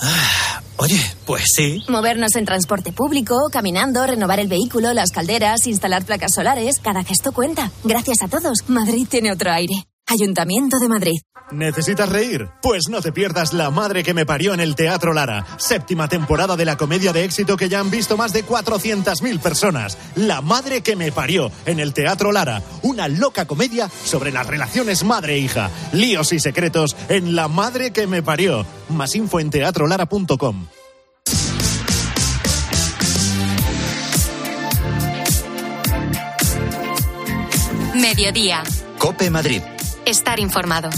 [0.01, 1.83] Ah, oye, pues sí.
[1.89, 7.33] Movernos en transporte público, caminando, renovar el vehículo, las calderas, instalar placas solares, cada gesto
[7.33, 7.71] cuenta.
[7.85, 9.87] Gracias a todos, Madrid tiene otro aire.
[10.09, 11.19] Ayuntamiento de Madrid.
[11.51, 12.49] ¿Necesitas reír?
[12.63, 15.45] Pues no te pierdas La Madre que me parió en el Teatro Lara.
[15.59, 19.99] Séptima temporada de la comedia de éxito que ya han visto más de 400.000 personas.
[20.15, 22.63] La Madre que me parió en el Teatro Lara.
[22.83, 25.71] Una loca comedia sobre las relaciones madre-hija.
[25.93, 28.65] Líos y secretos en La Madre que me parió.
[28.89, 30.67] Más info en teatrolara.com.
[37.95, 38.63] Mediodía.
[38.99, 39.63] Cope Madrid.
[40.07, 40.89] Estar informado.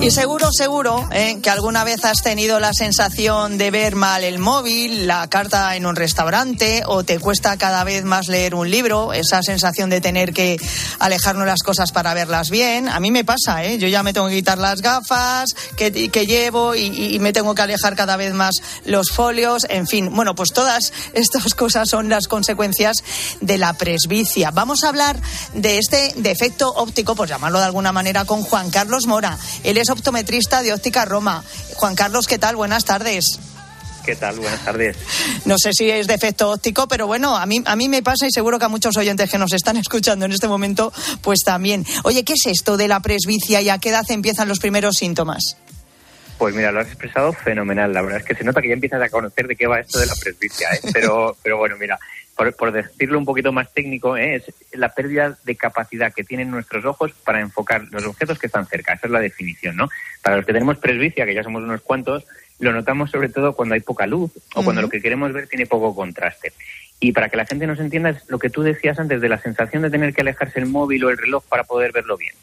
[0.00, 4.38] Y seguro, seguro, eh, que alguna vez has tenido la sensación de ver mal el
[4.38, 9.12] móvil, la carta en un restaurante, o te cuesta cada vez más leer un libro,
[9.12, 10.56] esa sensación de tener que
[11.00, 12.88] alejarnos las cosas para verlas bien.
[12.88, 13.76] A mí me pasa, ¿eh?
[13.78, 17.56] yo ya me tengo que quitar las gafas que, que llevo y, y me tengo
[17.56, 20.14] que alejar cada vez más los folios, en fin.
[20.14, 23.02] Bueno, pues todas estas cosas son las consecuencias
[23.40, 24.52] de la presbicia.
[24.52, 25.20] Vamos a hablar
[25.54, 29.36] de este defecto óptico, por llamarlo de alguna manera, con Juan Carlos Mora.
[29.64, 31.44] Él es optometrista de Óptica Roma.
[31.74, 32.56] Juan Carlos, ¿qué tal?
[32.56, 33.38] Buenas tardes.
[34.08, 34.36] ¿Qué tal?
[34.36, 34.96] Buenas tardes.
[35.44, 38.30] No sé si es defecto óptico, pero bueno, a mí, a mí me pasa y
[38.30, 41.84] seguro que a muchos oyentes que nos están escuchando en este momento, pues también.
[42.04, 45.58] Oye, ¿qué es esto de la presbicia y a qué edad empiezan los primeros síntomas?
[46.38, 47.92] Pues mira, lo has expresado fenomenal.
[47.92, 49.98] La verdad es que se nota que ya empiezas a conocer de qué va esto
[49.98, 50.70] de la presbicia.
[50.70, 50.80] ¿eh?
[50.92, 51.98] Pero, pero bueno, mira,
[52.38, 54.36] por, por, decirlo un poquito más técnico, ¿eh?
[54.36, 58.64] es la pérdida de capacidad que tienen nuestros ojos para enfocar los objetos que están
[58.64, 58.92] cerca.
[58.92, 59.88] Esa es la definición, ¿no?
[60.22, 62.24] Para los que tenemos presbicia, que ya somos unos cuantos,
[62.60, 65.66] lo notamos sobre todo cuando hay poca luz o cuando lo que queremos ver tiene
[65.66, 66.52] poco contraste.
[67.00, 69.38] Y para que la gente nos entienda, es lo que tú decías antes de la
[69.38, 72.36] sensación de tener que alejarse el móvil o el reloj para poder verlo bien.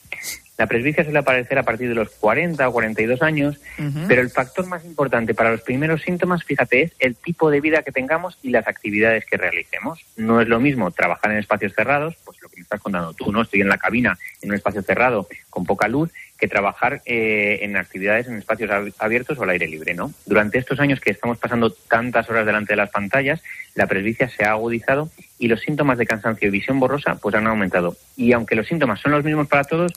[0.57, 4.07] La presbicia suele aparecer a partir de los 40 o 42 años, uh -huh.
[4.07, 7.83] pero el factor más importante para los primeros síntomas, fíjate, es el tipo de vida
[7.83, 10.05] que tengamos y las actividades que realicemos.
[10.15, 13.31] No es lo mismo trabajar en espacios cerrados, pues lo que me estás contando tú,
[13.31, 13.41] ¿no?
[13.41, 17.77] Estoy en la cabina, en un espacio cerrado, con poca luz, que trabajar eh, en
[17.77, 20.11] actividades en espacios abiertos o al aire libre, ¿no?
[20.25, 23.41] Durante estos años que estamos pasando tantas horas delante de las pantallas,
[23.73, 27.47] la presbicia se ha agudizado y los síntomas de cansancio y visión borrosa pues han
[27.47, 27.95] aumentado.
[28.17, 29.93] Y aunque los síntomas son los mismos para todos,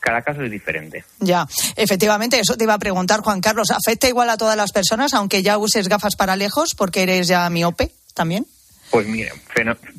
[0.00, 1.04] cada caso es diferente.
[1.18, 3.70] Ya, efectivamente, eso te iba a preguntar, Juan Carlos.
[3.70, 7.48] ¿Afecta igual a todas las personas, aunque ya uses gafas para lejos, porque eres ya
[7.50, 8.46] miope también?
[8.90, 9.32] Pues mira,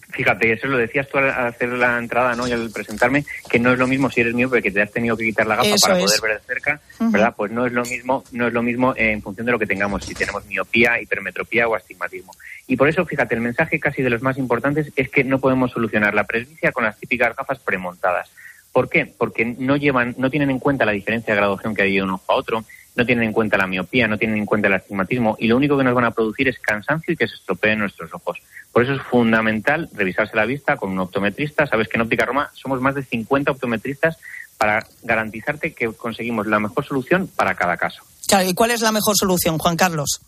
[0.10, 2.46] fíjate, eso lo decías tú al hacer la entrada, ¿no?
[2.46, 5.16] Y al presentarme, que no es lo mismo si eres miope que te has tenido
[5.16, 6.04] que quitar la gafa eso para es.
[6.04, 7.12] poder ver de cerca, uh -huh.
[7.12, 7.34] ¿verdad?
[7.38, 10.04] Pues no es lo mismo, no es lo mismo en función de lo que tengamos,
[10.04, 12.34] si tenemos miopía, hipermetropía o astigmatismo.
[12.68, 15.72] Y por eso, fíjate, el mensaje casi de los más importantes es que no podemos
[15.72, 18.30] solucionar la presbicia con las típicas gafas premontadas.
[18.72, 19.14] ¿Por qué?
[19.18, 22.12] Porque no llevan, no tienen en cuenta la diferencia de graduación que hay de un
[22.12, 22.64] ojo a otro,
[22.96, 25.78] no tienen en cuenta la miopía, no tienen en cuenta el astigmatismo y lo único
[25.78, 28.40] que nos van a producir es cansancio y que se estropeen nuestros ojos.
[28.72, 31.68] Por eso es fundamental revisarse la vista con un optometrista.
[31.68, 34.18] Sabes que en Óptica Roma somos más de 50 optometristas
[34.58, 38.04] para garantizarte que conseguimos la mejor solución para cada caso.
[38.28, 40.22] Claro, ¿y cuál es la mejor solución, Juan Carlos?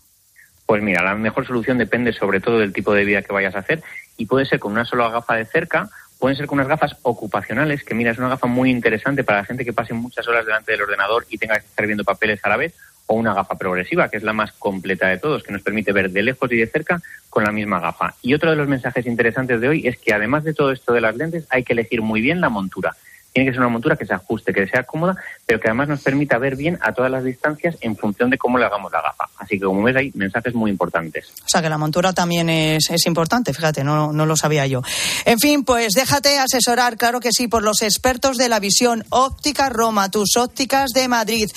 [0.66, 3.60] Pues mira, la mejor solución depende sobre todo del tipo de vida que vayas a
[3.60, 3.82] hacer
[4.16, 5.90] y puede ser con una sola gafa de cerca
[6.24, 9.44] pueden ser con unas gafas ocupacionales, que mira, es una gafa muy interesante para la
[9.44, 12.48] gente que pase muchas horas delante del ordenador y tenga que estar viendo papeles a
[12.48, 12.72] la vez,
[13.04, 16.10] o una gafa progresiva, que es la más completa de todos, que nos permite ver
[16.10, 18.14] de lejos y de cerca con la misma gafa.
[18.22, 21.02] Y otro de los mensajes interesantes de hoy es que además de todo esto de
[21.02, 22.96] las lentes, hay que elegir muy bien la montura.
[23.34, 26.00] Tiene que ser una montura que se ajuste, que sea cómoda, pero que además nos
[26.00, 29.24] permita ver bien a todas las distancias en función de cómo le hagamos la gafa.
[29.38, 31.32] Así que, como ves, hay mensajes muy importantes.
[31.44, 34.82] O sea, que la montura también es, es importante, fíjate, no, no lo sabía yo.
[35.24, 39.68] En fin, pues déjate asesorar, claro que sí, por los expertos de la visión óptica
[39.68, 41.50] Roma, tus ópticas de Madrid.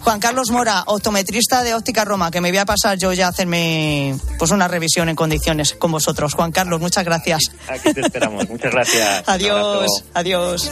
[0.00, 3.30] Juan Carlos Mora, optometrista de óptica Roma, que me voy a pasar yo ya a
[3.30, 6.34] hacerme pues una revisión en condiciones con vosotros.
[6.34, 7.42] Juan Carlos, muchas gracias.
[7.68, 8.48] Aquí te esperamos.
[8.48, 9.24] Muchas gracias.
[9.26, 10.70] adiós, adiós.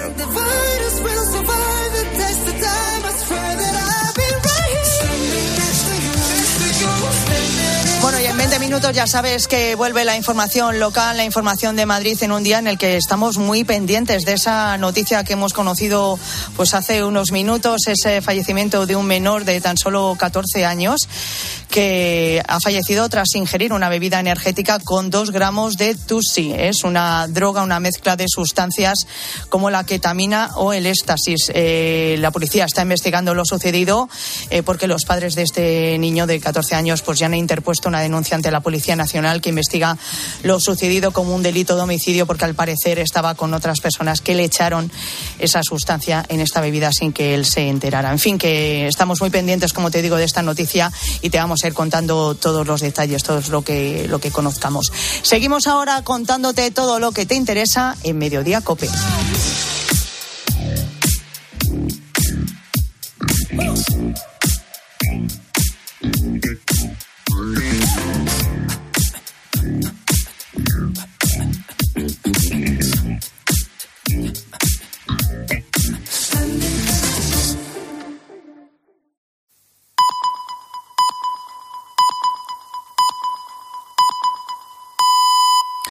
[8.02, 11.84] Bueno, y en 20 minutos ya sabes que vuelve la información local, la información de
[11.84, 15.52] Madrid en un día en el que estamos muy pendientes de esa noticia que hemos
[15.52, 16.18] conocido
[16.56, 21.08] pues hace unos minutos, ese fallecimiento de un menor de tan solo 14 años
[21.70, 26.52] que ha fallecido tras ingerir una bebida energética con dos gramos de Tussi.
[26.52, 29.06] Es una droga, una mezcla de sustancias
[29.48, 31.50] como la ketamina o el éxtasis.
[31.54, 34.08] Eh, la policía está investigando lo sucedido
[34.50, 38.00] eh, porque los padres de este niño de 14 años pues ya han interpuesto una
[38.00, 39.96] denuncia ante la Policía Nacional que investiga
[40.42, 44.34] lo sucedido como un delito de homicidio porque al parecer estaba con otras personas que
[44.34, 44.90] le echaron
[45.38, 48.10] esa sustancia en esta bebida sin que él se enterara.
[48.10, 50.90] En fin, que estamos muy pendientes, como te digo, de esta noticia
[51.22, 54.92] y te vamos contando todos los detalles, todo lo que, lo que conozcamos.
[55.22, 58.88] Seguimos ahora contándote todo lo que te interesa en Mediodía Cope.